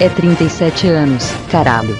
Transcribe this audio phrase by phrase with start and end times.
[0.00, 1.96] É 37 anos, caralho.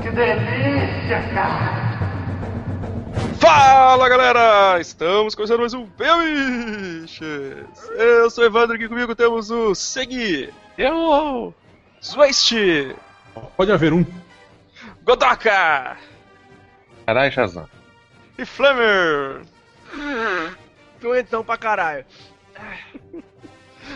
[0.00, 1.98] Que delícia, cara!
[3.38, 4.80] Fala galera!
[4.80, 7.20] Estamos começando mais um Belmiches!
[7.98, 10.48] Eu sou o Evandro, aqui comigo temos o Segui,
[10.78, 11.54] eu,
[12.02, 12.54] Zwest,
[13.56, 14.04] Pode haver um.
[15.06, 15.96] Godoka
[17.06, 17.68] Caralho, Shazam.
[18.36, 19.42] e Flamer!
[21.00, 22.04] Doentão pra caralho.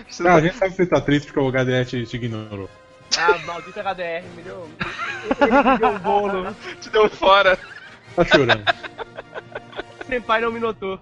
[0.08, 2.70] Você Cara, a gente sabe que você tá triste porque o HDR te, te ignorou.
[3.18, 6.56] Ah, maldita HDR, me deu, me deu um bolo.
[6.80, 7.58] te deu fora.
[8.14, 8.62] Tá chorando.
[10.06, 11.00] Senpai não me notou.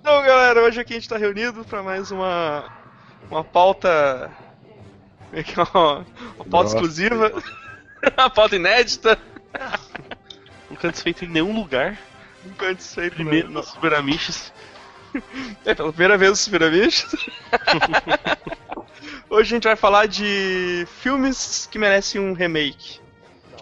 [0.00, 2.70] Então galera, hoje aqui a gente tá reunido pra mais uma,
[3.28, 4.30] uma pauta.
[5.34, 5.44] É é?
[5.74, 6.06] Uma,
[6.36, 7.32] uma pauta exclusiva.
[8.16, 9.18] uma pauta inédita.
[10.70, 11.98] Nunca antes feito em nenhum lugar.
[12.44, 13.24] Nunca antes feito, né?
[13.24, 14.52] Primeiro nos Super Amiches.
[15.64, 17.06] É, pela primeira vez os pirâmides.
[19.30, 22.98] Hoje a gente vai falar de filmes que merecem um remake.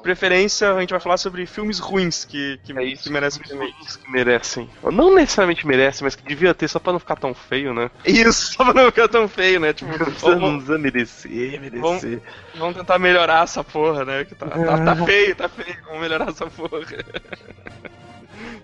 [0.03, 3.05] Preferência, a gente vai falar sobre filmes ruins que, que, É isso.
[3.05, 3.43] que merecem.
[3.45, 4.71] Filmes que merecem.
[4.93, 7.91] Não necessariamente merecem, mas que devia ter só pra não ficar tão feio, né?
[8.05, 9.73] Isso, só pra não ficar tão feio, né?
[9.73, 12.21] Tipo, Não precisa, não vamos, precisa merecer, merecer.
[12.57, 14.25] vamos tentar melhorar essa porra, né?
[14.25, 15.77] Que tá, tá, tá feio, tá feio.
[15.87, 16.81] Vamos melhorar essa porra.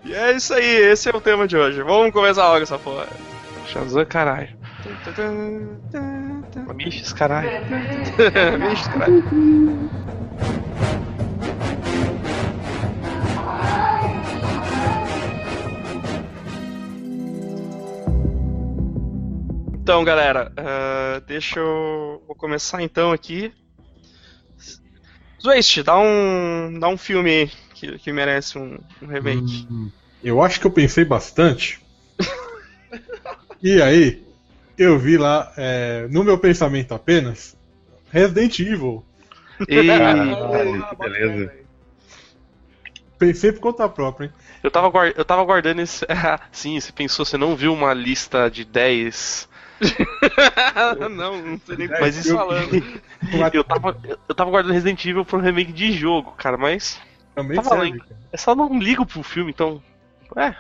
[0.05, 1.83] E é isso aí, esse é o tema de hoje.
[1.83, 3.07] Vamos começar logo essa porra.
[3.67, 4.49] Shazam, caralho.
[6.69, 7.51] Amiches, caralho.
[8.71, 9.25] Vixe, caralho.
[19.89, 23.51] Então, galera, ah, deixa eu vou começar então aqui.
[25.43, 29.67] Zwist, dá um, dá um filme aí que, que merece um, um remake.
[29.71, 29.91] Hum,
[30.23, 31.81] eu acho que eu pensei bastante.
[33.63, 34.23] e aí,
[34.77, 37.57] eu vi lá, é, no meu pensamento apenas,
[38.11, 39.03] Resident Evil.
[39.57, 41.51] Porra, que beleza.
[43.19, 44.33] Pensei por conta própria, hein?
[44.63, 46.05] Eu tava, guar- eu tava guardando esse.
[46.11, 49.49] Ah, sim, você pensou, você não viu uma lista de 10.
[51.11, 52.71] não, não sei nem Mas isso eu- falando.
[53.53, 53.97] Eu tava,
[54.29, 57.01] eu tava guardando Resident Evil pro remake de jogo, cara, mas.
[57.35, 58.17] Também Tá serve, cara.
[58.33, 59.83] Eu só não ligo pro filme, então.
[60.37, 60.55] É,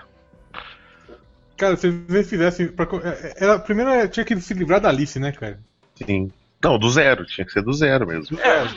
[1.56, 2.68] Cara, se eles fizessem.
[2.68, 5.58] Pra, co- é, era, primeiro é, tinha que se livrar da Alice, né, cara?
[5.94, 6.30] Sim.
[6.62, 8.38] Não, do zero, tinha que ser do zero mesmo.
[8.40, 8.68] É,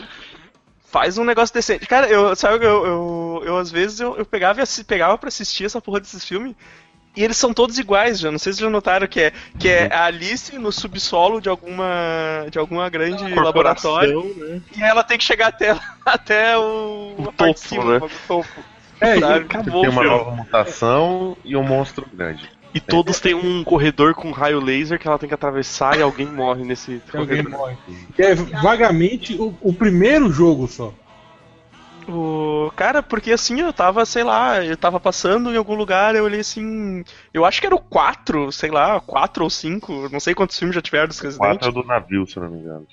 [0.89, 1.87] faz um negócio decente.
[1.87, 5.17] Cara, eu, sabe, que eu, eu, eu às vezes eu, eu pegava, e assi- pegava
[5.17, 6.55] pra assistir essa porra desses filmes
[7.15, 8.31] e eles são todos iguais já.
[8.31, 11.49] Não sei se vocês já notaram que é, que é a Alice no subsolo de
[11.49, 14.61] alguma, de alguma grande laboratório né?
[14.77, 18.05] e ela tem que chegar até, até o, O topo, cima, né?
[18.05, 18.49] o topo.
[18.99, 19.45] É, Sabe?
[19.45, 22.49] Acabou Tem uma nova mutação e um monstro grande.
[22.73, 26.25] E todos têm um corredor com raio laser que ela tem que atravessar e alguém
[26.25, 27.51] morre nesse e alguém corredor.
[27.51, 27.77] morre.
[28.17, 30.93] É vagamente o, o primeiro jogo só.
[32.07, 36.23] O cara, porque assim, eu tava, sei lá, eu tava passando em algum lugar, eu
[36.23, 37.03] olhei assim,
[37.33, 40.75] eu acho que era o 4, sei lá, 4 ou 5, não sei quantos filmes
[40.75, 41.39] já tiveram dos Resident.
[41.39, 42.87] Quatro é do navio, se não me engano.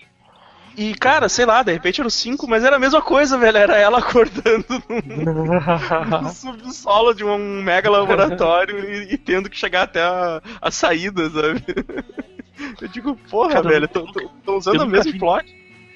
[0.76, 3.56] E, cara, sei lá, de repente era o 5, mas era a mesma coisa, velho.
[3.58, 9.82] Era ela acordando no, no subsolo de um mega laboratório e, e tendo que chegar
[9.82, 11.64] até a, a saída, sabe?
[12.80, 15.46] Eu digo, porra, Cara, velho, tô, tô- tô usando o mesmo vi- plot.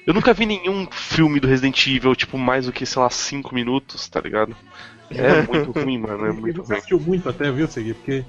[0.05, 3.53] Eu nunca vi nenhum filme do Resident Evil, tipo, mais do que, sei lá, 5
[3.55, 4.55] minutos, tá ligado?
[5.09, 6.73] É muito ruim, mano, é muito ruim.
[6.77, 7.93] assistiu muito até, viu, Segui?
[7.93, 8.25] Porque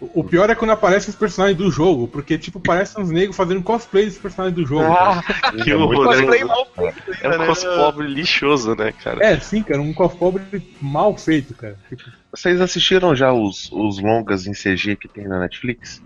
[0.00, 3.62] o pior é quando aparecem os personagens do jogo, porque, tipo, parecem uns negros fazendo
[3.62, 4.82] cosplay dos personagens do jogo.
[4.92, 5.22] cara.
[5.44, 6.44] Ah, que É muito horror, Cosplay né?
[6.46, 7.46] mal feito É um né?
[7.46, 9.24] cospobre lixoso, né, cara?
[9.24, 10.42] É, sim, cara, um cosplay
[10.80, 11.78] mal feito, cara.
[11.88, 12.02] Tipo,
[12.34, 16.02] Vocês assistiram já os, os longas em CG que tem na Netflix?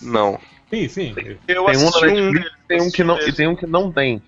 [0.00, 0.38] Não.
[0.72, 1.14] Sim, sim.
[1.46, 4.22] Eu tem um na um tem um que não, e tem um que não tem.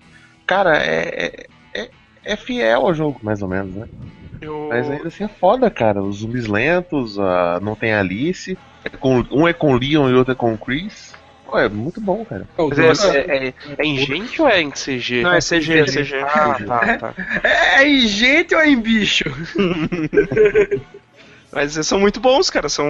[0.45, 1.25] Cara, é,
[1.73, 1.89] é, é,
[2.23, 3.87] é fiel ao jogo, mais ou menos, né?
[4.41, 6.03] eu- Mas ainda assim é foda, cara.
[6.03, 8.57] Os zumbis lentos, a- não tem Alice.
[8.83, 11.13] é com- um é com o Leon e o outro é com o Chris.
[11.43, 12.47] Pô, é muito bom, cara.
[12.57, 15.23] É, é, é- é em gente ou é em CG?
[15.23, 16.15] Não, é CG, é CG.
[16.23, 17.13] Ah, tá, tá.
[17.43, 19.23] É, é em gente ou é em bicho?
[21.51, 22.67] Mas eles são muito bons, cara.
[22.67, 22.85] São,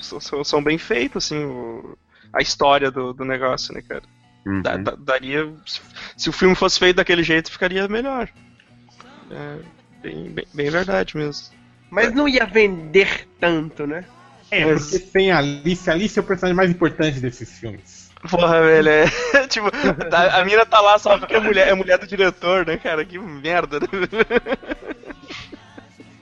[0.00, 1.96] são, são bem feitos, assim, o-
[2.36, 4.02] a história do, do negócio, né, cara?
[4.46, 4.62] Uhum.
[4.62, 5.48] Da- da- daria.
[5.66, 5.80] se-
[6.16, 8.28] Se o filme fosse feito daquele jeito, ficaria melhor.
[9.30, 9.56] É
[10.02, 11.48] bem, bem, bem verdade mesmo.
[11.90, 14.04] Mas não ia vender tanto, né?
[14.50, 15.90] É, porque tem a Alice.
[15.90, 18.06] A Alice é o personagem mais importante desses filmes.
[18.30, 19.04] Porra, velho, é.
[19.48, 19.68] tipo,
[20.12, 23.04] a, a mina tá lá só porque é mulher, é mulher do diretor, né, cara?
[23.04, 23.86] Que merda, né?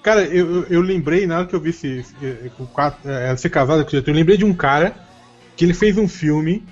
[0.03, 2.15] Cara, eu, eu, lembrei, na hora que eu vi esse, esse,
[2.59, 4.95] o quatro- é, ela ser casada com o diretor, eu lembrei de um cara
[5.57, 6.65] que ele fez um filme,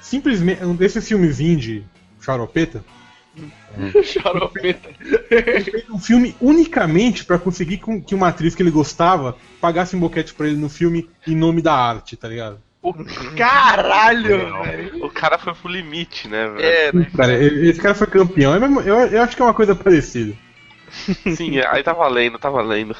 [0.00, 1.84] simplesmente, um desses filmes indie,
[2.20, 2.84] charopeta,
[4.04, 4.90] Charopeta.
[5.30, 9.96] ele fez um filme unicamente pra conseguir com- que uma atriz que ele gostava pagasse
[9.96, 12.60] um boquete pra ele no filme em nome da arte, tá ligado?
[13.36, 15.04] Caralho, velho.
[15.06, 16.62] O cara foi pro limite, né, velho?
[16.64, 17.10] É, né?
[17.16, 20.34] Cara, esse cara foi campeão, é mesmo- eu, eu acho que é uma coisa parecida.
[21.34, 22.94] Sim, aí tá valendo, tá valendo.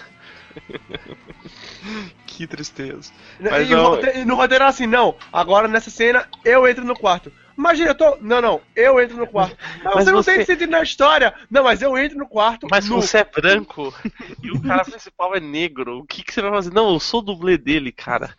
[2.37, 3.13] Que tristeza.
[3.39, 6.85] E, Mas o não- e no roteiro era assim, não, agora nessa cena eu entro
[6.85, 7.31] no quarto.
[7.57, 9.57] Mas diretor, não, não, eu entro no quarto.
[9.85, 11.33] Mas, Mas você não você- tem sentido na história.
[11.49, 12.67] Não, mas eu entro no quarto.
[12.69, 12.97] Mas nu.
[13.01, 13.95] você é branco
[14.43, 15.99] e o cara principal é negro.
[16.01, 16.73] O que, que você vai fazer?
[16.75, 18.35] Não, eu sou o dublê dele, cara.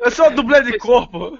[0.00, 1.38] Eu sou dublê de corpo.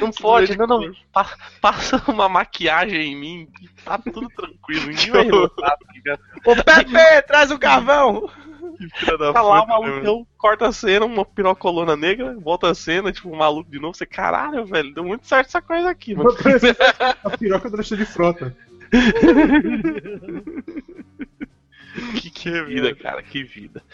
[0.00, 0.92] Não pode, não, não.
[1.12, 4.86] Pa- passa uma maquiagem em mim e tá tudo tranquilo.
[4.88, 6.20] Ninguém vai notar, tá ligado?
[6.44, 8.28] Ô Pepe, traz o carvão.
[8.96, 12.74] Filha da Tá lá, o né, então, corta a cena, uma pirocolona negra, volta a
[12.74, 13.96] cena, tipo, um maluco de novo.
[13.96, 16.30] Você, caralho, velho, deu muito certo essa coisa aqui, mano.
[17.24, 18.56] a piroca do Alexandre de Frota.
[22.20, 23.82] Que, que vida, cara, que vida.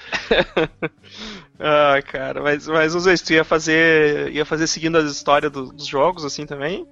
[1.63, 4.33] Ah, cara, mas, mas os ia fazer.
[4.33, 6.87] ia fazer seguindo as histórias do- dos jogos, assim, também?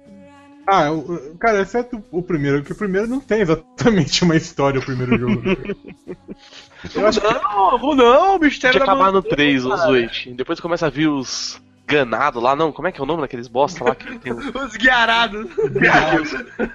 [0.71, 4.83] Ah, o- cara, exceto o primeiro, que o primeiro não tem exatamente uma história, o
[4.85, 5.41] primeiro jogo.
[6.95, 9.91] Eu acho que não, não, o mistério da acabar no montanha, 3, os cara.
[9.91, 10.27] Wait.
[10.35, 13.47] Depois começa a vir os ganados lá, não, como é que é o nome daqueles
[13.47, 15.47] bosta lá que tem os Os guiarados.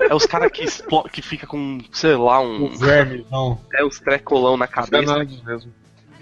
[0.01, 2.67] É os caras que, explo- que fica com, sei lá, um.
[2.67, 3.59] Os vermes, não.
[3.73, 4.91] É os trecolão na cabeça.
[5.15, 5.73] Ganados mesmo.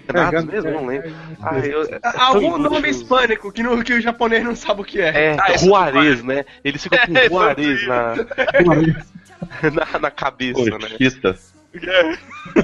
[0.07, 0.71] É, mesmo?
[0.71, 1.13] Não lembro.
[1.41, 4.83] Ah, eu- é Algum tão nome hispânico que, no, que o japonês não sabe o
[4.83, 5.31] que é.
[5.33, 6.43] É, Ah, Juarez, né?
[6.63, 8.15] Eles ficam com É, Juarez na,
[9.93, 10.75] na, na cabeça, né?
[10.75, 11.35] Orquista.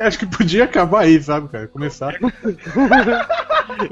[0.00, 1.68] Acho que podia acabar aí, sabe, cara?
[1.68, 2.18] Começar.
[2.18, 2.28] Com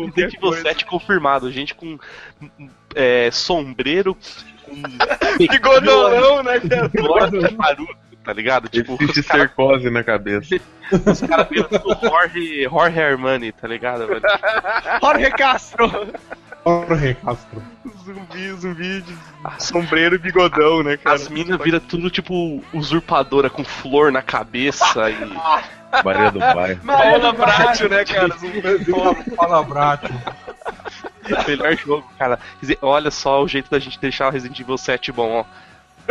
[0.07, 1.51] Resident Evil 7 confirmado.
[1.53, 1.99] Gente com
[2.95, 4.17] é, sombreiro,
[4.65, 4.75] com
[5.39, 6.89] Bigodolão, né, cara?
[6.89, 8.69] bigode charuto, tá ligado?
[8.69, 10.57] Tipo, Existe os caras cercose na cabeça.
[11.07, 14.07] os cara viram tudo Jorge, Jorge Armani, tá ligado?
[14.07, 14.23] velho?
[15.01, 15.91] Jorge Castro.
[16.65, 17.63] Jorge Castro.
[18.05, 19.17] Zumbi, zumbi de
[19.59, 21.17] sombreiro e bigodão, né, cara?
[21.17, 25.17] As minas viram tudo tipo usurpadora com flor na cabeça e.
[26.05, 26.81] Maria do Bairro.
[26.87, 28.37] Paula Bratio, né, cara?
[28.37, 28.63] Zumbi.
[29.37, 30.09] Palabrato.
[31.49, 32.39] Melhor jogo, cara.
[32.81, 35.45] Olha só o jeito da gente deixar o Resident Evil 7 bom, ó.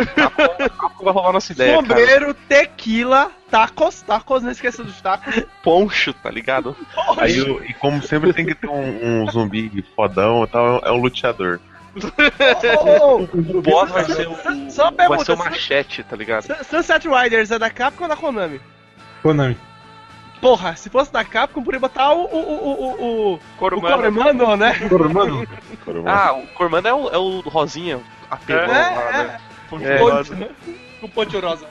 [0.06, 1.86] Capcom vai roubar nossa ideia, cara.
[1.86, 4.02] Sombreiro, tequila, tacos.
[4.02, 5.42] Tacos, não esqueça dos tacos.
[5.62, 6.76] Poncho, tá ligado?
[7.18, 10.90] Aí, o- e como sempre tem que ter um, um zumbi fodão e tal, é
[10.90, 11.60] um luteador.
[12.78, 14.70] Ô, ô, ô, O boss vai ser o.
[14.70, 16.44] Só uma vai ser o machete, tá ligado?
[16.44, 18.60] Sun- Sunset Riders é da Capcom ou da Konami?
[19.22, 19.56] Konami.
[20.40, 22.24] Porra, se fosse da Capcom, poderia botar o.
[22.24, 22.38] o.
[22.38, 22.64] o.
[22.64, 22.84] o.
[22.84, 23.34] o.
[23.34, 23.96] o Corumano.
[23.96, 24.72] Coremano, né?
[25.12, 25.46] Mano,
[26.06, 28.00] Ah, o Cormano é o, é o Rosinha,
[28.30, 29.12] apelão É, lá, é.
[29.24, 29.36] né?
[29.36, 29.49] É,
[31.00, 31.66] Com ponte rosa.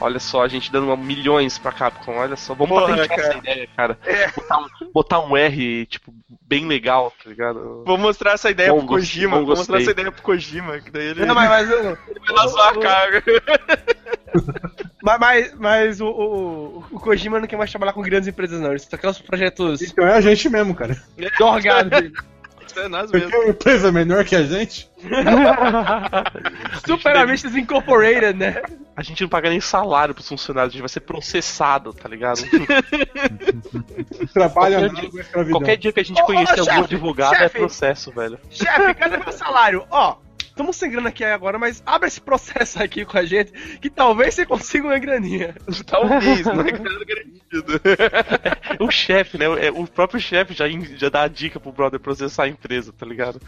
[0.00, 2.52] Olha só, a gente dando uma- milhões pra Capcom, olha só.
[2.54, 3.28] Vamos Porra, patentear cara.
[3.28, 3.98] essa ideia, cara.
[4.36, 6.12] Botar, um, botar um R, tipo,
[6.42, 7.84] bem legal, tá ligado?
[7.86, 9.38] Vou mostrar essa ideia Bom, pro Kojima.
[9.38, 12.34] bom, Vou mostrar essa ideia pro Kojima, que daí ele Não, mas, mas, eu- vai
[12.36, 13.22] na sua cara.
[15.02, 18.70] mas, mas, mas o, o, o Kojima não quer mais trabalhar com grandes empresas, não.
[18.70, 21.00] Ele só quer os projetos então é a gente mesmo, cara.
[21.38, 22.12] dorgados dele.
[22.76, 23.30] É nós Você mesmo.
[23.30, 24.88] quer uma empresa menor que a gente?
[26.86, 28.62] Super Amistas Incorporated, né?
[28.96, 32.42] A gente não paga nem salário pros funcionários, a gente vai ser processado, tá ligado?
[34.32, 35.44] Trabalha Qualquer dia-.
[35.50, 37.58] Qualquer dia que a gente Ô, ô, conhecer algum chefe, advogado é chefe.
[37.58, 38.38] processo, velho.
[38.50, 39.84] Chefe, cadê meu salário?
[39.90, 40.16] Ó,
[40.54, 44.34] estamos sem grana aqui agora, mas abre esse processo aqui com a gente, que talvez
[44.34, 45.54] você consiga uma graninha.
[45.84, 47.80] Talvez, não é grana garantido.
[48.80, 49.44] O chefe, né?
[49.66, 50.64] é, O próprio chefe já,
[50.96, 53.40] já dá a dica pro brother processar a empresa, tá ligado?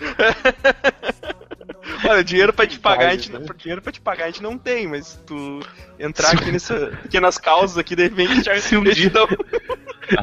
[2.08, 3.40] Olha, dinheiro pra te pagar, a gente, né?
[3.56, 5.60] dinheiro pra te pagar a gente não tem, mas se tu
[5.98, 9.12] entrar aqui nessa, pequenas causas aqui, de repente já Se um dia-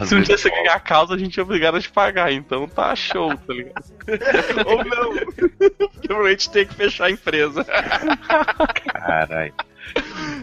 [0.05, 2.67] Se um dia você ganhar a causa, a gente é obrigado a te pagar, então
[2.67, 3.83] tá show, tá ligado?
[4.65, 5.13] ou não.
[6.01, 7.65] Provavelmente tem que fechar a empresa.
[8.93, 9.53] Caralho.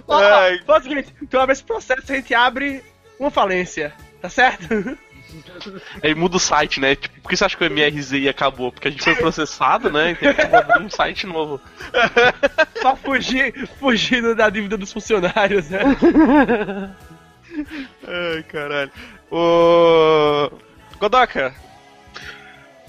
[0.06, 0.20] Ó,
[0.66, 2.82] faz o seguinte, tu abre esse processo, a gente abre
[3.18, 4.66] uma falência, tá certo?
[6.02, 6.94] Aí muda o site, né?
[6.94, 8.72] Tipo, por que você acha que o MRZ acabou?
[8.72, 10.12] Porque a gente foi processado, né?
[10.12, 11.60] Então tem que abrir um site novo.
[12.80, 15.80] pra fugir, fugindo da dívida dos funcionários, né?
[18.06, 18.90] Ai, caralho.
[19.30, 20.50] Ô.
[20.98, 21.54] Godoka,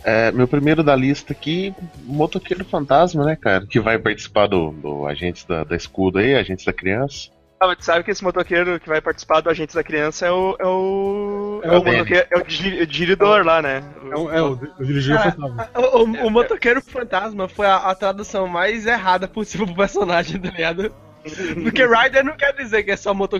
[0.03, 3.65] É, meu primeiro da lista aqui, Motoqueiro Fantasma, né, cara?
[3.65, 7.29] Que vai participar do, do Agentes da, da Escudo aí, Agentes da Criança.
[7.63, 10.31] Ah, mas tu sabe que esse motoqueiro que vai participar do Agentes da Criança é
[10.31, 10.55] o.
[10.59, 11.61] É o.
[11.63, 11.97] É É o, o Danny.
[11.97, 13.83] motoqueiro, é o diridor lá, né?
[14.11, 15.69] É, o- é o, o dirigir Cara, fantasma.
[15.75, 20.49] O, o- o motoqueiro fantasma foi a, a tradução mais errada possível pro personagem, tá
[20.49, 20.91] ligado?
[21.61, 23.39] Porque Rider não quer dizer que é só moto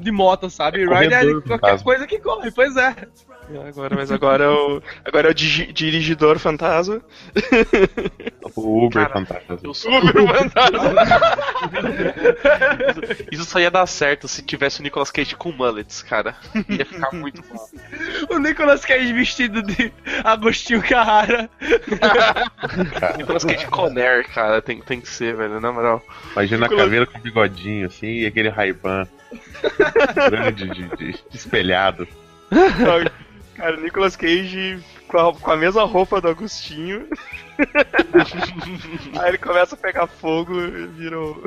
[0.00, 0.82] de moto, sabe?
[0.82, 1.84] É Rider é corredor qualquer fantasma.
[1.84, 2.96] coisa que corre, pois é.
[3.68, 4.82] Agora, mas agora é o.
[5.04, 7.00] Agora é o digi- dirigidor fantasma.
[8.56, 9.58] O Uber Cara, Fantasma.
[9.62, 9.92] Eu sou...
[9.92, 10.92] Uber fantasma.
[13.30, 16.34] Isso só ia dar certo se tivesse o Nicolas Cage com mullets, cara.
[16.68, 17.68] Ia ficar muito bom.
[18.34, 19.92] O Nicolas Cage vestido de
[20.24, 21.48] Agostinho Carrara.
[23.16, 26.02] Nicolas Cage Conner, cara, tem, tem que ser, velho, na moral.
[26.32, 29.06] Imagina a caveira com bigodinho assim e aquele Ray-Ban
[30.28, 32.06] grande de, de- de espelhado.
[33.60, 37.06] Cara, o Nicolas Cage com a, com a mesma roupa do Agostinho.
[39.20, 41.44] Aí ele começa a pegar fogo e vira o.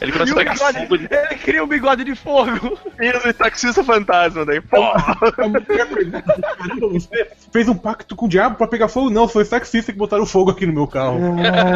[0.00, 1.08] Ele começa E a o pegar bigode, fogo, ele...
[1.10, 2.78] ele cria um bigode de fogo.
[2.98, 4.62] Isso, e taxista fantasma daí.
[4.62, 5.60] "Caramba,
[6.90, 9.10] você fez um pacto com o diabo pra pegar fogo?
[9.10, 11.18] Não, foi os taxistas que botaram fogo aqui no meu carro.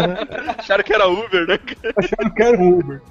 [0.57, 1.59] Acharam que era Uber, né?
[1.99, 3.03] Acharam que era Uber.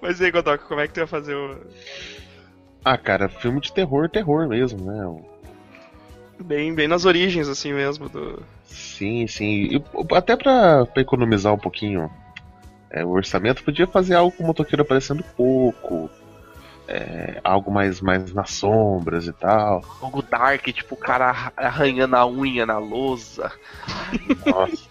[0.00, 1.56] Mas e aí, Godoka, como é que tu ia fazer o.
[2.84, 5.22] Ah, cara, filme de terror, terror mesmo, né?
[6.44, 8.42] Bem, bem nas origens, assim mesmo, do.
[8.66, 9.68] Sim, sim.
[9.76, 9.84] E,
[10.14, 12.10] até pra, pra economizar um pouquinho
[12.90, 16.08] é, o orçamento, podia fazer algo com o motoqueiro aparecendo pouco.
[16.88, 19.82] é, algo mais, mais nas sombras e tal.
[19.82, 23.52] Fogo dark, tipo o cara arra- arranhando a unha na lousa.
[24.46, 24.88] Nossa.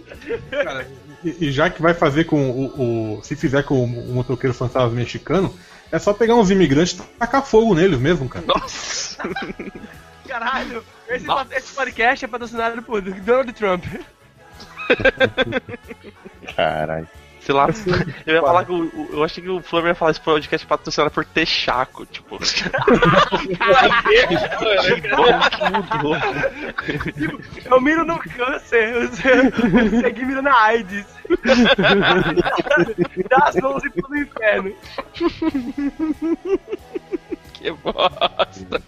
[1.24, 4.54] E, e já que vai fazer com o, o- Se fizer com o, o motoqueiro
[4.54, 5.54] fantasma mexicano,
[5.92, 8.46] é só pegar uns imigrantes e tacar fogo neles mesmo, cara.
[8.46, 9.18] Nossa!
[10.28, 13.84] Caralho, esse, esse podcast é patrocinado por Donald Trump.
[16.56, 17.08] Caralho.
[17.50, 17.66] Sei lá,
[18.28, 20.68] eu ia falar que o, o- eu achei que o Flamengo ia falar esse podcast
[20.68, 22.38] patrocinado por Texaco, tipo.
[25.72, 26.16] mudou.
[27.66, 29.10] Eu miro no câncer, o
[30.00, 31.06] Segui mira na AIDS.
[33.30, 34.74] Dá as mãos e pro inferno.
[37.54, 38.82] Que bosta!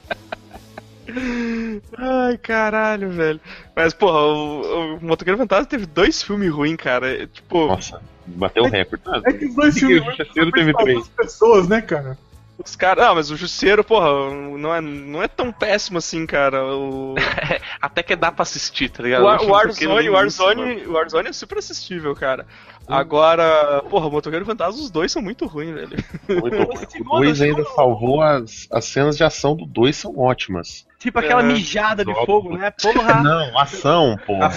[1.98, 3.39] Ai, caralho, velho.
[3.75, 7.24] Mas, porra, o, o Motoqueiro Fantasma teve dois filmes ruins, cara.
[7.24, 9.04] É, Tipo, Nossa, bateu o recorde.
[9.08, 11.08] Ah, É que os dois filmes o Justiceiro teve três.
[11.10, 12.18] pessoas, né, cara?
[12.63, 13.04] os caras.
[13.06, 16.63] Ah, mas o Jusceiro, porra, não é, não é tão péssimo assim, cara.
[16.63, 17.16] O,
[17.82, 19.24] Até que dá pra assistir, tá ligado?
[19.24, 20.16] o, o Warzone, o é.
[20.16, 22.46] Warzone, o Warzone é super assistível, cara.
[22.88, 25.98] Agora, porra, o Motoqueiro Fantasma, os dois são muito ruins, velho.
[26.30, 27.01] Muito ruim.
[27.10, 30.86] O 2 ainda salvou as, as cenas de ação do 2 são ótimas.
[31.00, 31.46] Tipo aquela É.
[31.46, 32.70] mijada de fogo, né?
[32.80, 33.24] Porra.
[33.24, 34.51] Não, ação, porra.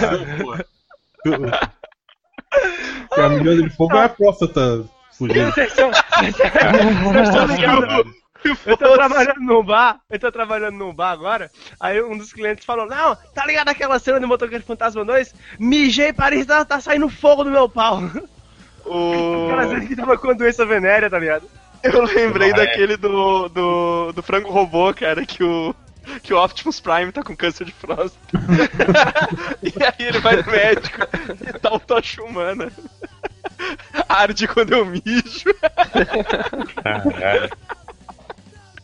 [3.15, 4.83] Que a milhão de fogo é a próstata
[5.17, 5.51] fugindo.
[5.51, 5.89] Vocês estão
[7.47, 8.13] ligados?
[8.65, 12.63] Eu tô trabalhando num bar, eu tô trabalhando num bar agora, aí um dos clientes
[12.63, 15.33] falou, não, tá ligado aquela cena do Motoqueiro Fantasma 2?
[15.57, 18.03] Mijei Paris, tá, tá saindo fogo do meu pau.
[18.85, 19.49] O O...
[19.49, 21.49] cara dizendo que tava com doença venérea, tá ligado?
[21.81, 22.65] Eu lembrei Ah, é.
[22.67, 25.73] daquele do, do, do frango robô, cara, que o,
[26.21, 28.17] que o Optimus Prime tá com câncer de próstata.
[29.61, 31.01] e aí ele vai no médico
[31.41, 32.71] e tá o tocha humana.
[34.07, 35.53] Arde quando eu mijo.
[36.83, 37.49] Caralho.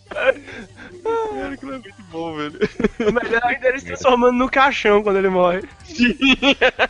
[0.09, 2.59] Cara, é muito bom, velho.
[2.99, 5.61] O melhor ainda é ele se transformando no caixão quando ele morre.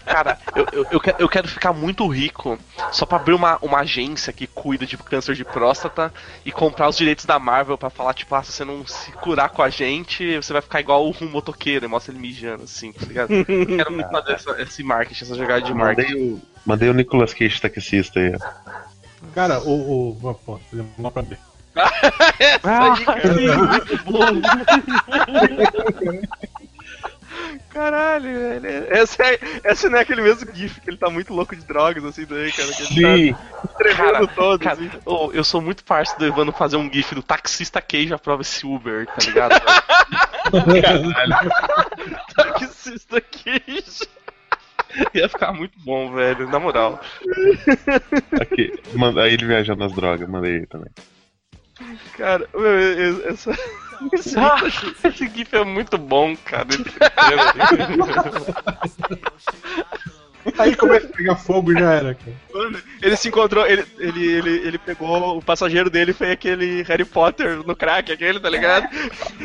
[0.05, 2.57] Cara, eu, eu, eu, eu quero ficar muito rico
[2.91, 6.13] só pra abrir uma, uma agência que cuida de câncer de próstata
[6.45, 9.49] e comprar os direitos da Marvel pra falar, tipo, ah, se você não se curar
[9.49, 13.05] com a gente, você vai ficar igual um motoqueiro e mostra ele mijando, assim, tá
[13.05, 13.31] ligado?
[13.31, 16.13] Eu quero muito fazer essa, esse marketing, essa jogada de marketing.
[16.13, 18.33] Mandei o, mandei o Nicolas Cage taxista aí.
[19.33, 20.11] Cara, o.
[20.11, 20.59] o pô,
[21.11, 21.37] pra ver.
[21.75, 22.95] Ah,
[27.69, 28.85] Caralho, velho.
[28.89, 32.03] Essa, é, essa não é aquele mesmo GIF que ele tá muito louco de drogas,
[32.03, 32.71] assim, daí, cara.
[32.73, 33.33] Que ele Sim.
[33.33, 34.91] tá tremendo Cara, todo, Cara, assim.
[35.05, 38.65] ô, eu sou muito parceiro do Evandro fazer um gif do taxista Cage aprova esse
[38.65, 39.61] Uber, tá ligado?
[40.81, 41.51] Caralho.
[42.35, 43.61] Taxista aqui.
[45.13, 46.99] Ia ficar muito bom, velho, na moral.
[48.41, 50.91] Aqui, manda, aí ele viajando nas drogas, mandei também.
[52.17, 53.51] Cara, meu, eu- essa.
[54.13, 54.57] esse Ah,
[55.03, 56.67] esse gif é muito bom, cara.
[60.57, 62.35] Aí começa a pegar fogo e já era, cara.
[62.99, 67.57] Ele se encontrou, ele, ele, ele, ele pegou o passageiro dele foi aquele Harry Potter
[67.63, 68.87] no crack, aquele, tá ligado?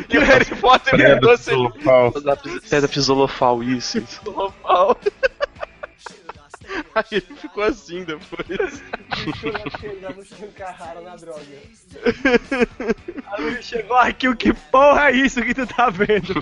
[0.08, 1.70] E o Harry Potter Pedra mandou assim.
[2.70, 4.20] Pedra fisolofal, isso, isso.
[6.94, 8.82] Aí ele ficou assim depois.
[11.02, 11.40] na droga.
[13.32, 16.34] Aí ele chegou aqui, o que porra é isso que tu tá vendo?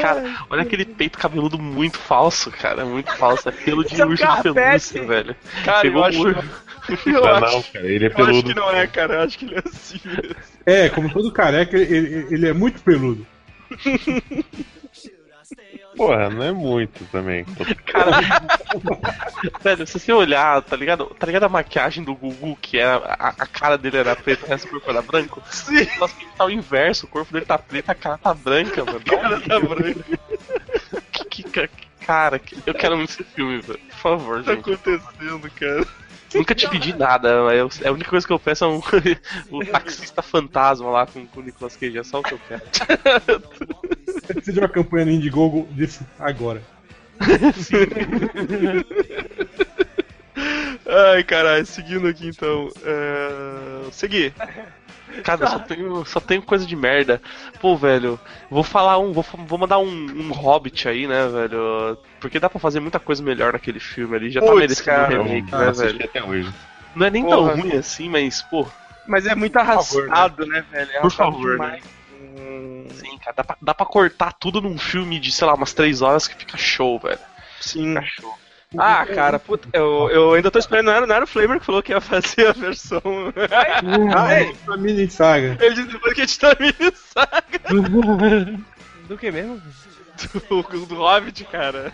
[0.00, 2.84] Cara, olha aquele peito cabeludo muito falso, cara.
[2.84, 3.48] Muito falso.
[3.48, 5.36] É pelo de Isso é um urso de pelúcia, velho.
[5.64, 6.44] Cara, Pegou eu acho, urso.
[7.06, 8.48] eu Ah, acho, não, cara, ele é eu acho peludo.
[8.48, 9.14] que não é, cara.
[9.14, 10.34] Eu acho que ele é assim mesmo.
[10.66, 13.26] É, como todo careca, ele, ele é muito peludo.
[16.00, 17.44] Porra, não é muito também.
[17.84, 18.10] Cara,
[19.62, 21.04] velho, se você olhar, tá ligado?
[21.18, 24.48] Tá ligado a maquiagem do Gugu, que era, a, a cara dele era preta, o
[24.48, 25.42] resto do corpo era branco?
[25.50, 25.86] Sim.
[25.98, 28.98] Nossa, tá o inverso, o corpo dele tá preto, a cara tá branca, mano.
[28.98, 30.04] A cara tá branca.
[31.12, 31.68] Que, que, que-
[32.06, 33.78] cara, que- eu quero muito esse filme, velho.
[33.90, 34.72] Por favor, tá gente.
[34.72, 35.86] acontecendo, cara?
[36.34, 38.80] Nunca te pedi nada, eu- a única coisa que eu peço é um,
[39.50, 42.62] o taxista fantasma lá com, com o Nicolas Cage, é só o que eu quero.
[44.28, 46.62] Precisa de uma campanha no Indiegogo disso agora.
[50.86, 52.68] Ai, caralho, seguindo aqui então.
[52.84, 53.90] É...
[53.92, 54.32] Seguir.
[55.24, 57.20] Cara, só tenho, só tenho coisa de merda.
[57.60, 58.18] Pô, velho,
[58.50, 59.12] vou falar um.
[59.12, 61.98] Vou, vou mandar um, um Hobbit aí, né, velho?
[62.20, 64.30] Porque dá pra fazer muita coisa melhor naquele filme ali.
[64.30, 66.04] Já tá Putz, merecendo cara, um remake, não né, velho?
[66.04, 66.52] até hoje.
[66.94, 67.52] Não é nem Porra.
[67.52, 68.66] tão ruim assim, mas, pô,
[69.06, 70.90] Mas é muito arrastado, né, velho?
[70.92, 71.84] É Por favor, demais.
[72.12, 75.72] Hum, sim, cara, dá pra, dá pra cortar tudo num filme de, sei lá, umas
[75.72, 77.18] três horas que fica show, velho.
[77.60, 77.94] Sim.
[77.94, 78.38] Fica show.
[78.78, 80.86] Ah, cara, puta, eu, eu ainda tô esperando.
[80.86, 83.00] Não era, não era o Flamer que falou que ia fazer a versão.
[84.14, 85.56] Ah, é, a mini saga.
[85.60, 87.60] Ele disse depois que a gente tá mini saga
[89.08, 89.60] Do que mesmo?
[90.48, 91.92] do, do Hobbit, cara.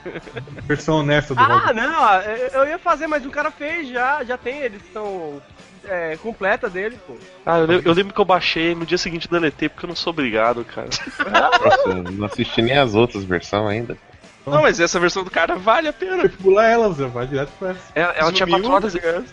[0.64, 4.22] Versão honesta do Ah, não, ah, eu eu ia fazer, mas o cara fez já,
[4.24, 5.40] já tem a edição
[5.84, 7.16] é, completa dele, pô.
[7.44, 10.10] Ah, eu, eu lembro que eu baixei no dia seguinte deletei porque eu não sou
[10.10, 10.88] obrigado, cara.
[11.30, 13.96] Nossa, eu não assisti nem as outras versões ainda.
[14.46, 16.28] Não, mas essa versão do cara vale a pena.
[16.28, 17.80] Pula ela, Zé, vai direto pra essa.
[17.94, 19.24] Ela, ela tinha Sumiu, 4 horas e ligado?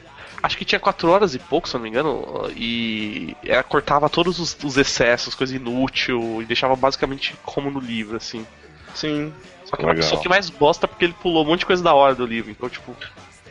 [0.41, 4.09] Acho que tinha 4 horas e pouco, se eu não me engano, e ela cortava
[4.09, 8.45] todos os, os excessos, coisa inútil, e deixava basicamente como no livro, assim.
[8.93, 9.33] Sim.
[9.63, 10.03] Só que, Legal.
[10.03, 12.51] só que mais bosta porque ele pulou um monte de coisa da hora do livro,
[12.51, 12.93] então, tipo.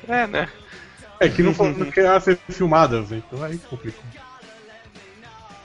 [0.06, 0.48] É, né?
[1.18, 4.02] É que não, foi- não queria ser filmada, então aí complicou.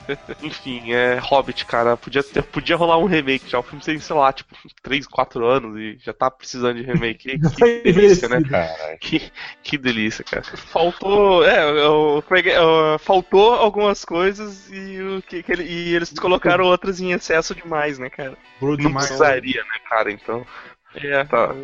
[0.42, 1.96] Enfim, é Hobbit, cara.
[1.96, 3.58] Podia, ter, podia rolar um remake já.
[3.58, 7.38] O filme tem, sei lá, tipo, 3, 4 anos e já tá precisando de remake.
[7.38, 8.42] Que, que delícia, né?
[8.42, 8.98] Caralho.
[8.98, 9.30] Que,
[9.62, 10.42] que delícia, cara.
[10.44, 11.44] Faltou.
[11.44, 12.22] É, eu-?
[12.46, 17.54] Eu- faltou algumas coisas e, o que, que ele- e eles colocaram outras em excesso
[17.54, 18.36] demais, né, cara?
[18.60, 19.06] Bro Não demais.
[19.06, 20.10] precisaria, né, cara?
[20.12, 20.46] Então.
[20.94, 21.54] É, Tá.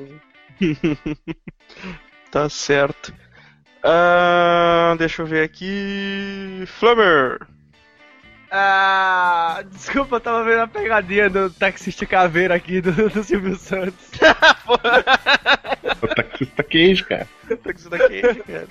[2.31, 3.13] tá certo.
[3.83, 6.65] Ah, deixa eu ver aqui.
[6.79, 7.39] Flummer!
[8.57, 14.11] Ah, desculpa, eu tava vendo a pegadinha do taxista caveira aqui do, do Silvio Santos.
[16.03, 17.27] O taxista queijo, cara.
[17.63, 18.69] Taxi da Cage, cara.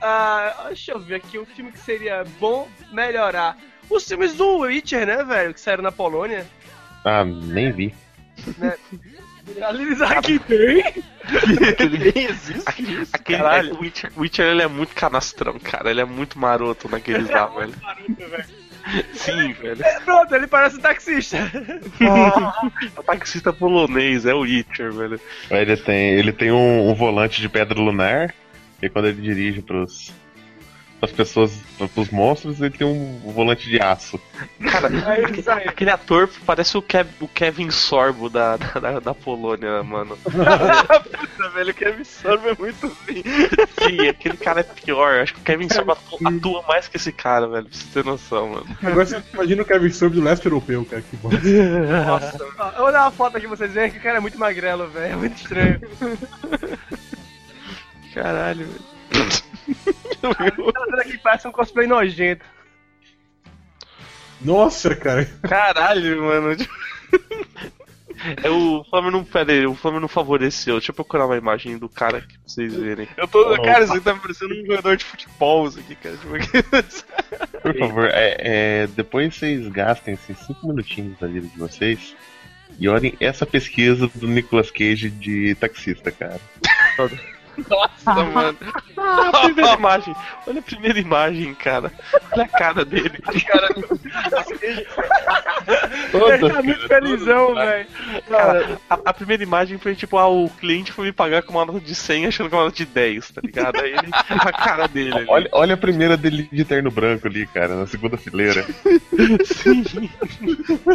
[0.00, 3.56] Ah, deixa eu ver aqui um filme que seria bom melhorar.
[3.90, 6.46] Os filmes do Witcher, né, velho, que saíram na Polônia.
[7.04, 7.94] Ah, nem vi.
[8.58, 8.80] Aliás,
[10.10, 10.84] aqui tem.
[11.68, 13.74] Aquele, existe aquele, isso, aquele caralho.
[13.74, 15.90] o Witcher, o Witcher ele é muito canastrão, cara.
[15.90, 17.74] Ele é muito maroto naqueles lá, velho.
[19.12, 19.84] Sim, velho.
[20.06, 21.36] Pronto, ele parece um taxista.
[22.96, 25.20] O taxista polonês é o Witcher, velho.
[25.50, 28.34] Ele tem, ele tem um, um volante de pedra lunar.
[28.80, 30.12] E quando ele dirige pros,
[31.00, 31.52] pras pessoas,
[31.94, 34.20] pros monstros, ele tem um volante de aço.
[34.70, 34.88] Cara,
[35.64, 40.16] É aquele ator parece o, Kev- o Kevin Sorbo da, da, da Polônia, mano.
[40.24, 43.22] Puta, velho, o Kevin Sorbo é muito ruim.
[43.80, 45.20] Sim, aquele cara é pior.
[45.20, 47.66] Acho que o Kevin Sorbo atua, atua mais que esse cara, velho.
[47.66, 48.66] Pra você ter noção, mano.
[48.82, 51.30] Agora você imagina o Kevin Sorbo do leste europeu, cara, que bom.
[51.30, 54.38] Ó, Eu vou dar uma foto aqui pra vocês verem que o cara é muito
[54.38, 55.12] magrelo, velho.
[55.12, 55.80] É muito estranho.
[58.14, 58.88] Caralho, velho.
[60.22, 62.44] Essa aqui parece um cosplay nojento.
[64.40, 65.24] Nossa, cara.
[65.42, 66.56] Caralho, mano.
[68.42, 69.24] É, o Flamengo não.
[69.24, 70.74] Pera aí, o Flamengo não favoreceu.
[70.74, 73.08] Deixa eu procurar uma imagem do cara aqui pra vocês verem.
[73.16, 73.56] Eu tô.
[73.62, 76.16] Cara, isso aqui tá parecendo um jogador de futebol, isso aqui, cara.
[76.16, 77.60] Tipo.
[77.62, 82.16] Por favor, é, é, depois vocês gastem esses 5 minutinhos da vida de vocês
[82.78, 86.40] e olhem essa pesquisa do Nicolas Cage de taxista, cara.
[87.68, 88.58] Nossa, mano.
[88.96, 90.14] Olha a primeira imagem.
[90.46, 91.92] Olha a primeira imagem, cara.
[92.32, 93.18] Olha a cara dele.
[93.46, 93.68] Cara,
[96.14, 97.86] Ele tá muito felizão, velho.
[98.28, 101.64] cara, a, a primeira imagem foi tipo, ah, o cliente foi me pagar com uma
[101.64, 103.80] nota de 100 achando que é uma nota de 10, tá ligado?
[103.80, 105.26] Aí ele, a cara dele ali.
[105.28, 108.64] Olha, olha a primeira dele de terno branco ali, cara, na segunda fileira.
[109.44, 109.84] Sim.